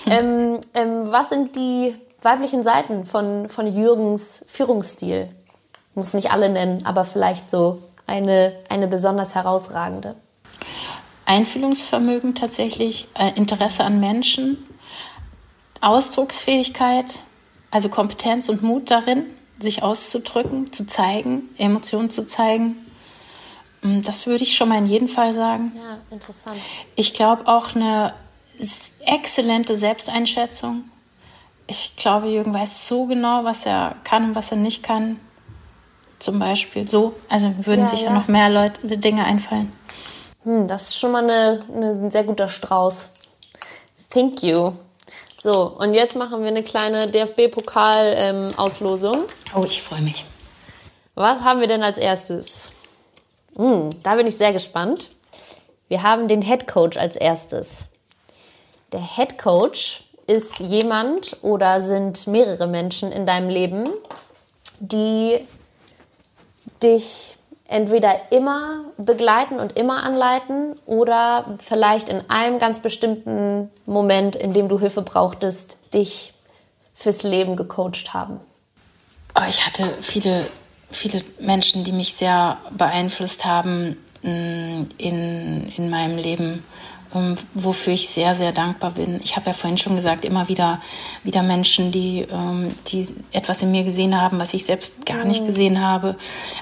[0.05, 5.29] ähm, ähm, was sind die weiblichen Seiten von, von Jürgens Führungsstil?
[5.91, 10.15] Ich muss nicht alle nennen, aber vielleicht so eine, eine besonders herausragende.
[11.25, 14.57] Einfühlungsvermögen tatsächlich, äh, Interesse an Menschen,
[15.81, 17.05] Ausdrucksfähigkeit,
[17.71, 19.25] also Kompetenz und Mut darin
[19.59, 22.77] sich auszudrücken, zu zeigen, Emotionen zu zeigen.
[23.81, 25.73] Mm, das würde ich schon mal in jedem Fall sagen.
[25.75, 26.57] Ja, interessant.
[26.95, 28.13] Ich glaube auch eine
[29.05, 30.83] exzellente Selbsteinschätzung.
[31.67, 35.19] Ich glaube, Jürgen weiß so genau, was er kann und was er nicht kann.
[36.17, 37.13] Zum Beispiel so.
[37.29, 38.07] Also würden ja, sich ja.
[38.07, 39.71] ja noch mehr Leute, Dinge einfallen.
[40.43, 43.11] Hm, das ist schon mal eine, eine, ein sehr guter Strauß.
[44.09, 44.73] Thank you.
[45.41, 49.15] So, und jetzt machen wir eine kleine DFB-Pokal-Auslosung.
[49.15, 49.23] Ähm,
[49.55, 50.25] oh, ich freue mich.
[51.15, 52.71] Was haben wir denn als erstes?
[53.55, 55.09] Hm, da bin ich sehr gespannt.
[55.87, 57.87] Wir haben den Head Coach als erstes.
[58.91, 63.89] Der Head Coach ist jemand oder sind mehrere Menschen in deinem Leben,
[64.79, 65.39] die
[66.83, 67.37] dich
[67.69, 74.67] entweder immer begleiten und immer anleiten oder vielleicht in einem ganz bestimmten Moment, in dem
[74.67, 76.33] du Hilfe brauchtest, dich
[76.93, 78.39] fürs Leben gecoacht haben?
[79.35, 80.45] Oh, ich hatte viele,
[80.91, 86.63] viele Menschen, die mich sehr beeinflusst haben mm, in, in meinem Leben.
[87.15, 89.19] Ähm, wofür ich sehr, sehr dankbar bin.
[89.23, 90.79] Ich habe ja vorhin schon gesagt, immer wieder,
[91.23, 95.41] wieder Menschen, die, ähm, die etwas in mir gesehen haben, was ich selbst gar nicht
[95.41, 95.47] mhm.
[95.47, 96.15] gesehen habe.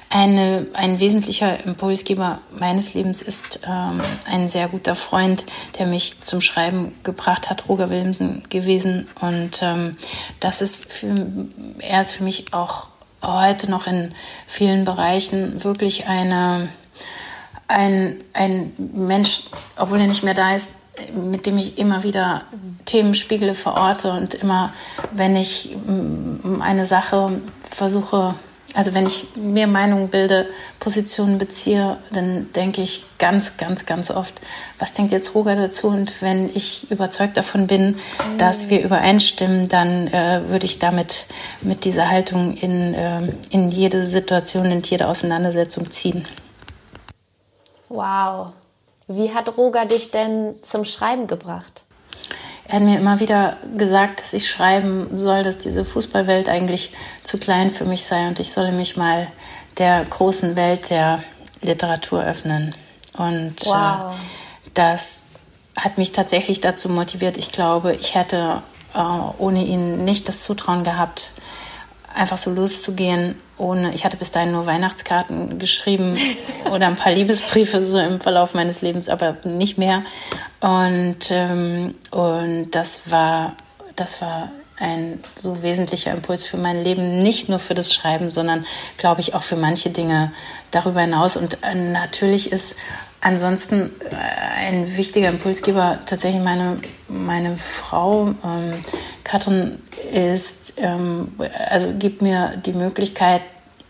[0.10, 5.44] Eine, ein wesentlicher Impulsgeber meines Lebens ist ähm, ein sehr guter Freund,
[5.80, 9.08] der mich zum Schreiben gebracht hat, Roger Willemsen gewesen.
[9.20, 9.62] Und
[10.40, 11.14] das ist für,
[11.80, 12.88] er ist für mich auch
[13.22, 14.14] heute noch in
[14.46, 16.70] vielen Bereichen wirklich eine,
[17.68, 19.44] ein, ein Mensch,
[19.76, 20.78] obwohl er nicht mehr da ist,
[21.14, 22.44] mit dem ich immer wieder
[22.86, 24.74] Themenspiegel verorte und immer,
[25.12, 27.40] wenn ich mm, eine Sache
[27.70, 28.34] versuche,
[28.74, 30.48] also wenn ich mir Meinungen bilde,
[30.80, 34.42] Positionen beziehe, dann denke ich ganz, ganz, ganz oft,
[34.78, 35.88] was denkt jetzt Roger dazu?
[35.88, 37.98] Und wenn ich überzeugt davon bin,
[38.38, 41.26] dass wir übereinstimmen, dann äh, würde ich damit
[41.62, 46.28] mit dieser Haltung in, äh, in jede Situation, in jede Auseinandersetzung ziehen.
[47.90, 48.54] Wow.
[49.08, 51.86] Wie hat Roger dich denn zum Schreiben gebracht?
[52.68, 56.92] Er hat mir immer wieder gesagt, dass ich schreiben soll, dass diese Fußballwelt eigentlich
[57.24, 59.28] zu klein für mich sei und ich solle mich mal
[59.78, 61.24] der großen Welt der
[61.62, 62.76] Literatur öffnen.
[63.18, 64.14] Und äh, wow.
[64.14, 65.24] äh, das
[65.78, 67.38] hat mich tatsächlich dazu motiviert.
[67.38, 68.62] Ich glaube, ich hätte
[68.94, 69.00] äh,
[69.38, 71.32] ohne ihn nicht das Zutrauen gehabt,
[72.14, 76.18] einfach so loszugehen, ohne, ich hatte bis dahin nur Weihnachtskarten geschrieben
[76.72, 80.04] oder ein paar Liebesbriefe so im Verlauf meines Lebens, aber nicht mehr.
[80.60, 83.56] Und, ähm, und das war,
[83.96, 88.66] das war ein so wesentlicher Impuls für mein Leben, nicht nur für das Schreiben, sondern
[88.98, 90.32] glaube ich auch für manche Dinge
[90.72, 91.36] darüber hinaus.
[91.36, 92.76] Und äh, natürlich ist
[93.22, 98.36] ansonsten äh, ein wichtiger Impulsgeber tatsächlich meine, meine Frau.
[98.46, 98.86] Ähm,
[99.24, 99.80] Katrin
[100.12, 101.34] ist, ähm,
[101.70, 103.42] also gibt mir die Möglichkeit,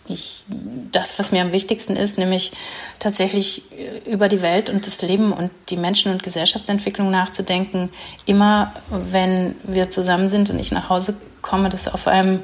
[0.09, 0.45] ich,
[0.91, 2.51] das, was mir am wichtigsten ist, nämlich
[2.99, 7.89] tatsächlich äh, über die Welt und das Leben und die Menschen- und Gesellschaftsentwicklung nachzudenken,
[8.26, 12.39] immer wenn wir zusammen sind und ich nach Hause komme, das auf einem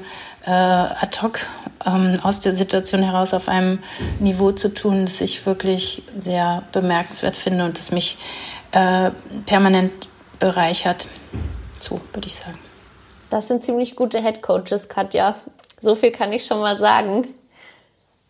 [0.46, 1.40] äh, ad hoc
[1.86, 3.78] ähm, aus der Situation heraus auf einem
[4.20, 8.18] Niveau zu tun, das ich wirklich sehr bemerkenswert finde und das mich
[8.72, 9.10] äh,
[9.46, 10.08] permanent
[10.38, 11.06] bereichert.
[11.80, 12.63] So würde ich sagen.
[13.34, 15.34] Das sind ziemlich gute Head Coaches, Katja.
[15.80, 17.34] So viel kann ich schon mal sagen.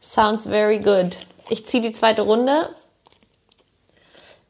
[0.01, 1.19] Sounds very good.
[1.51, 2.71] Ich ziehe die zweite Runde.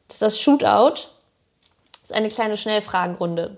[0.07, 0.93] Das ist das Shootout.
[0.93, 3.57] Das ist eine kleine Schnellfragenrunde.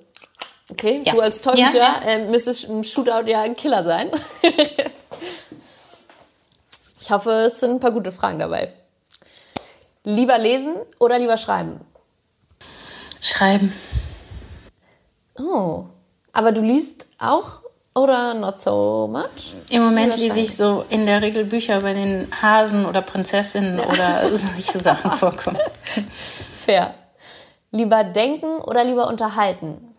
[0.72, 1.14] Okay, ja.
[1.14, 2.10] du als Torhüter ja, ja.
[2.14, 4.10] äh, müsstest im Shootout ja ein Killer sein.
[7.00, 8.74] ich hoffe, es sind ein paar gute Fragen dabei.
[10.04, 11.80] Lieber lesen oder lieber schreiben?
[13.22, 13.72] Schreiben.
[15.38, 15.86] Oh,
[16.38, 17.62] aber du liest auch
[17.96, 19.56] oder not so much?
[19.72, 23.86] Im Moment lese ich so in der Regel Bücher über den Hasen oder Prinzessinnen ja.
[23.88, 25.58] oder solche Sachen vorkommen.
[26.54, 26.94] Fair.
[27.72, 29.96] Lieber denken oder lieber unterhalten?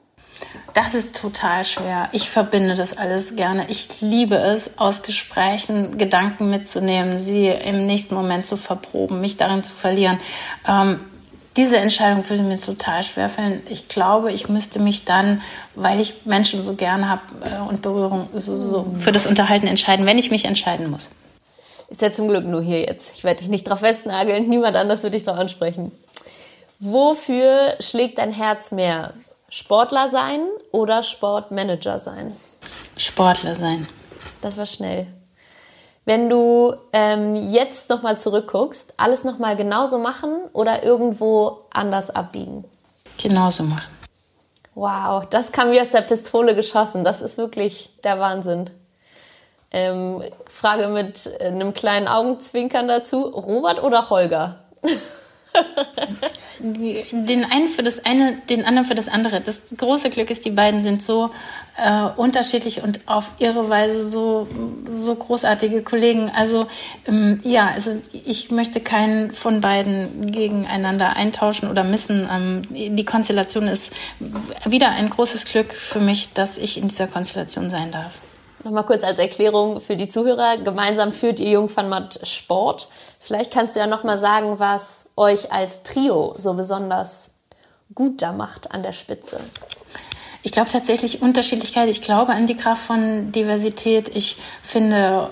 [0.74, 2.08] Das ist total schwer.
[2.12, 3.66] Ich verbinde das alles gerne.
[3.68, 9.64] Ich liebe es, aus Gesprächen Gedanken mitzunehmen, sie im nächsten Moment zu verproben, mich darin
[9.64, 10.20] zu verlieren.
[10.68, 11.00] Ähm,
[11.58, 13.62] diese Entscheidung würde mir total schwer fallen.
[13.68, 15.42] Ich glaube, ich müsste mich dann,
[15.74, 20.06] weil ich Menschen so gerne habe äh, und Berührung, so, so für das Unterhalten entscheiden,
[20.06, 21.10] wenn ich mich entscheiden muss.
[21.90, 23.16] Ist ja zum Glück nur hier jetzt.
[23.16, 24.48] Ich werde dich nicht drauf festnageln.
[24.48, 25.90] Niemand anders würde dich drauf ansprechen.
[26.78, 29.14] Wofür schlägt dein Herz mehr?
[29.48, 30.40] Sportler sein
[30.70, 32.32] oder Sportmanager sein?
[32.96, 33.88] Sportler sein.
[34.42, 35.08] Das war schnell.
[36.08, 42.64] Wenn du ähm, jetzt nochmal zurückguckst, alles nochmal genauso machen oder irgendwo anders abbiegen?
[43.20, 43.90] Genauso machen.
[44.74, 47.04] Wow, das kam wie aus der Pistole geschossen.
[47.04, 48.70] Das ist wirklich der Wahnsinn.
[49.70, 53.24] Ähm, Frage mit einem kleinen Augenzwinkern dazu.
[53.24, 54.60] Robert oder Holger?
[56.60, 59.40] den einen für das eine, den anderen für das andere.
[59.40, 61.30] Das große Glück ist, die beiden sind so
[61.76, 64.48] äh, unterschiedlich und auf ihre Weise so,
[64.88, 66.30] so großartige Kollegen.
[66.36, 66.66] Also
[67.06, 72.28] ähm, ja, also ich möchte keinen von beiden gegeneinander eintauschen oder missen.
[72.32, 73.92] Ähm, die Konstellation ist
[74.64, 78.18] wieder ein großes Glück für mich, dass ich in dieser Konstellation sein darf.
[78.64, 80.58] Nochmal kurz als Erklärung für die Zuhörer.
[80.58, 82.88] Gemeinsam führt ihr Jungfernmatt Sport.
[83.20, 87.32] Vielleicht kannst du ja noch mal sagen, was euch als Trio so besonders
[87.94, 89.40] gut da macht an der Spitze.
[90.42, 91.88] Ich glaube tatsächlich Unterschiedlichkeit.
[91.88, 94.14] Ich glaube an die Kraft von Diversität.
[94.14, 95.30] Ich finde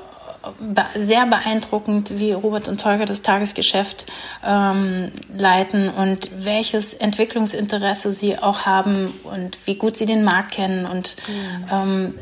[0.94, 4.06] sehr beeindruckend, wie Robert und Tolga das Tagesgeschäft
[4.44, 10.86] ähm, leiten und welches Entwicklungsinteresse sie auch haben und wie gut sie den Markt kennen.
[10.86, 11.66] Und mhm.
[11.72, 12.14] ähm,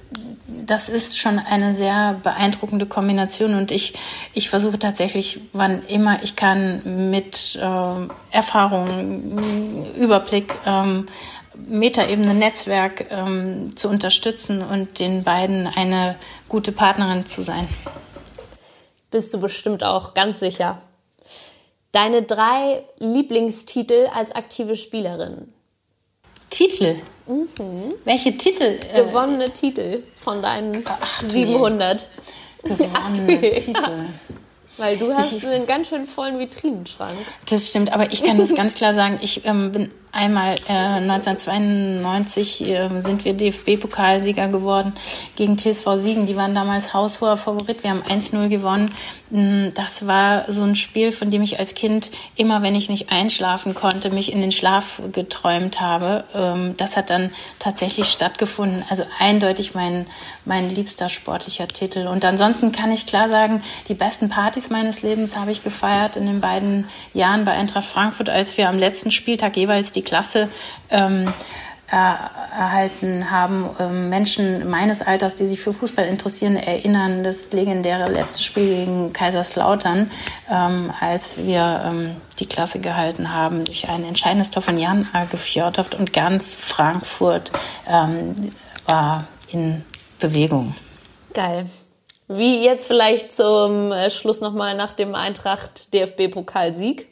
[0.47, 3.55] das ist schon eine sehr beeindruckende Kombination.
[3.55, 3.95] Und ich,
[4.35, 9.39] ich versuche tatsächlich, wann immer ich kann, mit äh, Erfahrung,
[9.97, 11.07] Überblick, ähm,
[11.55, 16.17] Metaebene Netzwerk ähm, zu unterstützen und den beiden eine
[16.49, 17.69] gute Partnerin zu sein
[19.15, 20.83] bist du bestimmt auch ganz sicher.
[21.93, 25.55] Deine drei Lieblingstitel als aktive Spielerin.
[26.51, 26.97] Titel?
[27.27, 27.95] Mhm.
[28.05, 28.79] Welche Titel?
[28.93, 32.09] Äh, Gewonnene Titel von deinen Ach, 700.
[32.63, 33.73] Gewonnene Titel.
[33.73, 34.07] Ja.
[34.77, 37.15] Weil du hast ich, einen ganz schön vollen Vitrinenschrank.
[37.49, 39.19] Das stimmt, aber ich kann das ganz klar sagen.
[39.23, 44.93] Ich ähm, bin einmal äh, 1992 äh, sind wir DFB-Pokalsieger geworden
[45.37, 46.27] gegen TSV Siegen.
[46.27, 47.83] Die waren damals haushoher Favorit.
[47.83, 48.91] Wir haben 1-0 gewonnen.
[49.31, 53.11] Mm, das war so ein Spiel, von dem ich als Kind immer, wenn ich nicht
[53.11, 56.25] einschlafen konnte, mich in den Schlaf geträumt habe.
[56.35, 58.85] Ähm, das hat dann tatsächlich stattgefunden.
[58.89, 60.07] Also eindeutig mein,
[60.45, 62.07] mein liebster sportlicher Titel.
[62.07, 66.27] Und ansonsten kann ich klar sagen, die besten Partys meines Lebens habe ich gefeiert in
[66.27, 70.49] den beiden Jahren bei Eintracht Frankfurt, als wir am letzten Spieltag jeweils die Klasse
[70.91, 71.33] ähm,
[71.91, 73.69] erhalten haben.
[73.79, 79.13] Ähm, Menschen meines Alters, die sich für Fußball interessieren, erinnern das legendäre letzte Spiel gegen
[79.13, 80.11] Kaiserslautern,
[80.51, 85.37] ähm, als wir ähm, die Klasse gehalten haben durch ein entscheidendes Tor von Jan Arge
[85.37, 87.53] Fjordhoft und ganz Frankfurt
[87.89, 88.53] ähm,
[88.87, 89.85] war in
[90.19, 90.75] Bewegung.
[91.33, 91.67] Geil.
[92.29, 97.07] Wie jetzt vielleicht zum äh, Schluss nochmal nach dem Eintracht DFB-Pokalsieg.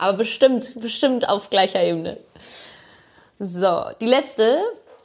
[0.00, 2.16] Aber bestimmt, bestimmt auf gleicher Ebene.
[3.38, 4.58] So, die letzte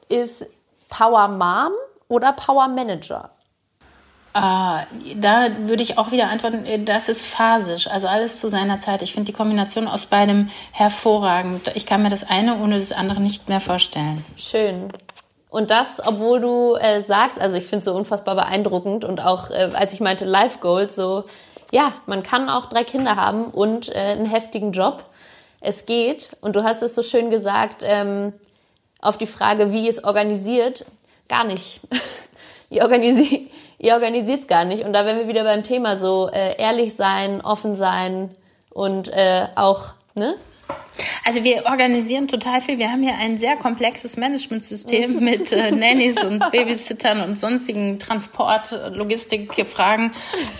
[0.07, 0.45] ist
[0.87, 1.73] Power Mom
[2.07, 3.27] oder Power Manager?
[4.33, 4.83] Ah,
[5.15, 9.01] da würde ich auch wieder antworten, äh, das ist phasisch, also alles zu seiner Zeit.
[9.01, 11.71] Ich finde die Kombination aus beidem hervorragend.
[11.75, 14.23] Ich kann mir das eine ohne das andere nicht mehr vorstellen.
[14.37, 14.89] Schön.
[15.49, 19.49] Und das, obwohl du äh, sagst, also ich finde es so unfassbar beeindruckend und auch,
[19.51, 21.25] äh, als ich meinte Life Goals, so,
[21.71, 25.03] ja, man kann auch drei Kinder haben und äh, einen heftigen Job
[25.61, 26.37] es geht.
[26.41, 28.33] Und du hast es so schön gesagt, ähm,
[29.01, 30.85] auf die Frage, wie es organisiert,
[31.27, 31.81] gar nicht.
[32.69, 34.83] ihr organisiert ihr organisiert es gar nicht.
[34.83, 38.31] Und da werden wir wieder beim Thema so äh, ehrlich sein, offen sein
[38.71, 40.35] und äh, auch, ne?
[41.27, 42.77] Also wir organisieren total viel.
[42.77, 48.79] Wir haben hier ein sehr komplexes Managementsystem mit äh, Nannies und Babysittern und sonstigen Transport,
[48.93, 50.11] Logistikfragen.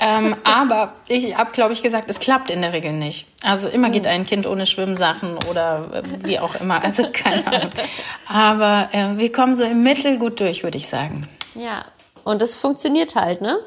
[0.02, 3.28] Ähm, aber ich habe, glaube ich, gesagt, es klappt in der Regel nicht.
[3.44, 6.84] Also immer geht ein Kind ohne Schwimmsachen oder äh, wie auch immer.
[6.84, 7.70] Also keine Ahnung.
[8.28, 11.30] Aber äh, wir kommen so im Mittel gut durch, würde ich sagen.
[11.54, 11.86] Ja,
[12.24, 13.60] und es funktioniert halt, ne?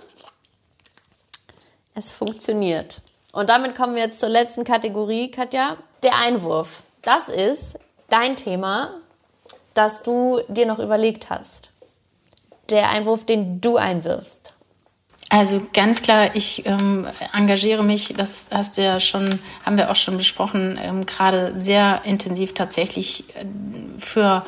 [1.95, 3.03] Es funktioniert.
[3.33, 5.77] Und damit kommen wir jetzt zur letzten Kategorie, Katja.
[6.03, 6.85] Der Einwurf.
[7.03, 8.91] Das ist dein Thema,
[9.75, 11.71] das du dir noch überlegt hast.
[12.71, 14.55] Der Einwurf, den du einwirfst.
[15.31, 19.97] Also ganz klar, ich ähm, engagiere mich, das hast du ja schon, haben wir auch
[19.97, 23.45] schon besprochen, ähm, gerade sehr intensiv tatsächlich äh,
[23.99, 24.45] für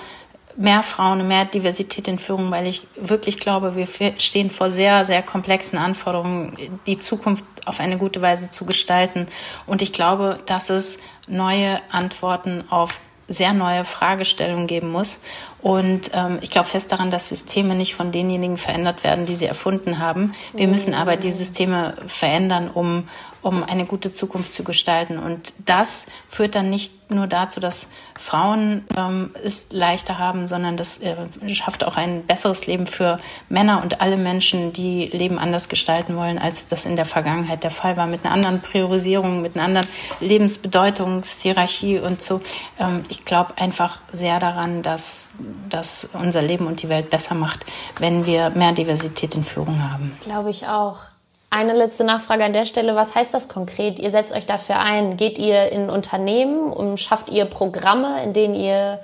[0.60, 3.88] mehr Frauen mehr Diversität in Führung, weil ich wirklich glaube, wir
[4.18, 9.26] stehen vor sehr, sehr komplexen Anforderungen, die Zukunft auf eine gute Weise zu gestalten.
[9.66, 15.20] Und ich glaube, dass es neue Antworten auf sehr neue Fragestellungen geben muss.
[15.62, 19.46] Und ähm, ich glaube fest daran, dass Systeme nicht von denjenigen verändert werden, die sie
[19.46, 20.32] erfunden haben.
[20.52, 23.08] Wir müssen aber die Systeme verändern, um,
[23.40, 25.16] um eine gute Zukunft zu gestalten.
[25.16, 27.86] Und das führt dann nicht nur dazu, dass
[28.18, 31.16] Frauen ähm, es leichter haben, sondern das äh,
[31.52, 36.38] schafft auch ein besseres Leben für Männer und alle Menschen, die Leben anders gestalten wollen,
[36.38, 39.86] als das in der Vergangenheit der Fall war, mit einer anderen Priorisierung, mit einer anderen
[40.20, 42.40] Lebensbedeutungshierarchie und so.
[42.78, 45.30] Ähm, ich glaube einfach sehr daran, dass
[45.68, 47.66] das unser Leben und die Welt besser macht,
[47.98, 50.16] wenn wir mehr Diversität in Führung haben.
[50.22, 51.09] Glaube ich auch.
[51.50, 52.94] Eine letzte Nachfrage an der Stelle.
[52.94, 53.98] Was heißt das konkret?
[53.98, 55.16] Ihr setzt euch dafür ein.
[55.16, 59.00] Geht ihr in Unternehmen und schafft ihr Programme, in denen ihr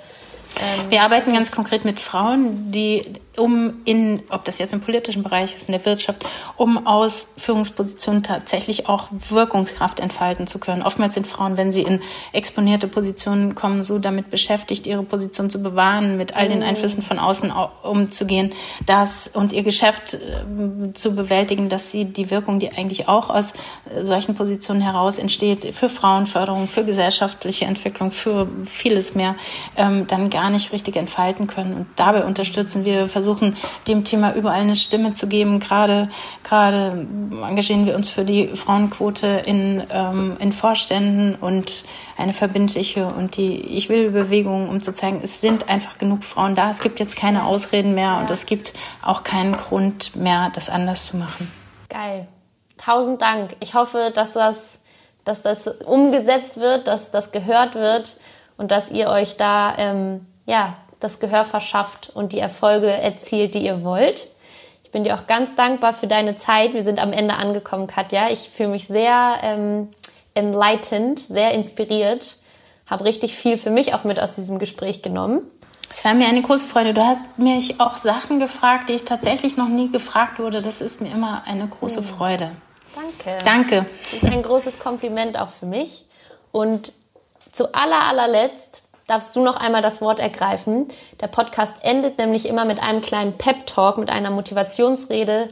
[0.59, 5.23] ähm, wir arbeiten ganz konkret mit Frauen, die um in, ob das jetzt im politischen
[5.23, 6.25] Bereich ist, in der Wirtschaft,
[6.57, 10.83] um aus Führungspositionen tatsächlich auch Wirkungskraft entfalten zu können.
[10.83, 12.01] Oftmals sind Frauen, wenn sie in
[12.33, 16.67] exponierte Positionen kommen, so damit beschäftigt, ihre Position zu bewahren, mit all den mhm.
[16.67, 18.53] Einflüssen von außen umzugehen,
[18.87, 23.53] das und ihr Geschäft äh, zu bewältigen, dass sie die Wirkung, die eigentlich auch aus
[23.95, 29.37] äh, solchen Positionen heraus entsteht, für Frauenförderung, für gesellschaftliche Entwicklung, für vieles mehr,
[29.77, 31.75] ähm, dann gar nicht richtig entfalten können.
[31.75, 33.26] Und dabei unterstützen wir, versuchen
[33.87, 35.61] dem Thema überall eine Stimme zu geben.
[35.61, 36.09] Gerade,
[36.43, 37.07] gerade
[37.47, 41.85] engagieren wir uns für die Frauenquote in, ähm, in Vorständen und
[42.17, 46.55] eine verbindliche und die Ich will Bewegung, um zu zeigen, es sind einfach genug Frauen
[46.55, 46.71] da.
[46.71, 48.73] Es gibt jetzt keine Ausreden mehr und es gibt
[49.03, 51.51] auch keinen Grund mehr, das anders zu machen.
[51.89, 52.29] Geil.
[52.77, 53.57] Tausend Dank.
[53.61, 54.81] Ich hoffe, dass das,
[55.25, 58.19] dass das umgesetzt wird, dass das gehört wird
[58.57, 63.65] und dass ihr euch da ähm, ja, das Gehör verschafft und die Erfolge erzielt, die
[63.65, 64.31] ihr wollt.
[64.85, 66.73] Ich bin dir auch ganz dankbar für deine Zeit.
[66.73, 68.31] Wir sind am Ende angekommen, Katja.
[68.31, 69.89] Ich fühle mich sehr ähm,
[70.35, 72.39] enlightened, sehr inspiriert,
[72.87, 75.43] habe richtig viel für mich auch mit aus diesem Gespräch genommen.
[75.89, 76.95] Es war mir eine große Freude.
[76.95, 80.61] Du hast mich auch Sachen gefragt, die ich tatsächlich noch nie gefragt wurde.
[80.61, 82.05] Das ist mir immer eine große hm.
[82.05, 82.51] Freude.
[82.95, 83.45] Danke.
[83.45, 83.87] Danke.
[84.03, 86.05] Das ist ein großes Kompliment auch für mich.
[86.51, 86.93] Und
[87.53, 90.89] zu aller, allerletzt darfst du noch einmal das Wort ergreifen.
[91.21, 95.49] Der Podcast endet nämlich immer mit einem kleinen Pep-Talk, mit einer Motivationsrede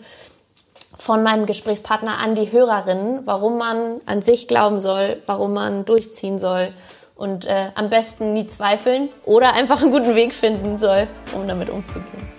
[0.96, 6.38] von meinem Gesprächspartner an die Hörerinnen, warum man an sich glauben soll, warum man durchziehen
[6.38, 6.72] soll
[7.16, 11.70] und äh, am besten nie zweifeln oder einfach einen guten Weg finden soll, um damit
[11.70, 12.34] umzugehen.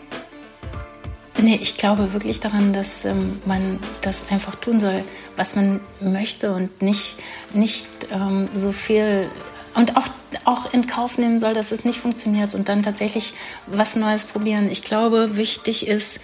[1.37, 5.03] Nee, ich glaube wirklich daran, dass ähm, man das einfach tun soll,
[5.35, 7.17] was man möchte und nicht,
[7.53, 9.29] nicht ähm, so viel
[9.75, 10.07] und auch,
[10.45, 13.33] auch in Kauf nehmen soll, dass es nicht funktioniert und dann tatsächlich
[13.67, 14.69] was Neues probieren.
[14.71, 16.19] Ich glaube, wichtig ist,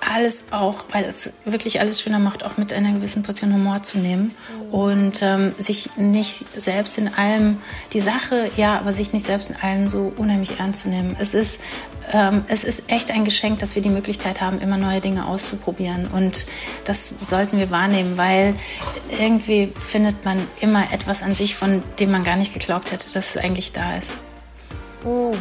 [0.00, 3.98] alles auch, weil es wirklich alles schöner macht, auch mit einer gewissen Portion Humor zu
[3.98, 4.34] nehmen
[4.70, 7.58] und ähm, sich nicht selbst in allem,
[7.92, 11.16] die Sache, ja, aber sich nicht selbst in allem so unheimlich ernst zu nehmen.
[11.18, 11.60] Es ist,
[12.12, 16.08] ähm, es ist echt ein Geschenk, dass wir die Möglichkeit haben, immer neue Dinge auszuprobieren
[16.08, 16.46] und
[16.84, 18.54] das sollten wir wahrnehmen, weil
[19.18, 23.36] irgendwie findet man immer etwas an sich, von dem man gar nicht geglaubt hätte, dass
[23.36, 24.14] es eigentlich da ist.
[25.04, 25.38] Mhm.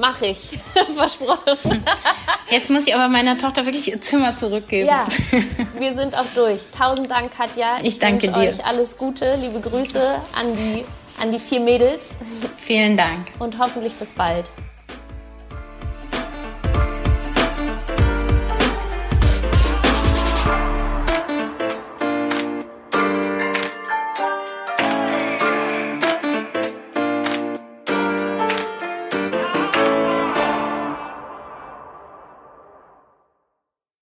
[0.00, 0.58] Mach ich.
[0.94, 1.56] Versprochen.
[2.50, 4.88] Jetzt muss ich aber meiner Tochter wirklich ihr Zimmer zurückgeben.
[4.88, 5.04] Ja,
[5.78, 6.62] wir sind auch durch.
[6.70, 7.78] Tausend Dank, Katja.
[7.80, 8.38] Ich, ich danke dir.
[8.38, 9.36] euch alles Gute.
[9.40, 10.00] Liebe Grüße
[10.38, 10.84] an die,
[11.20, 12.16] an die vier Mädels.
[12.56, 13.26] Vielen Dank.
[13.38, 14.50] Und hoffentlich bis bald.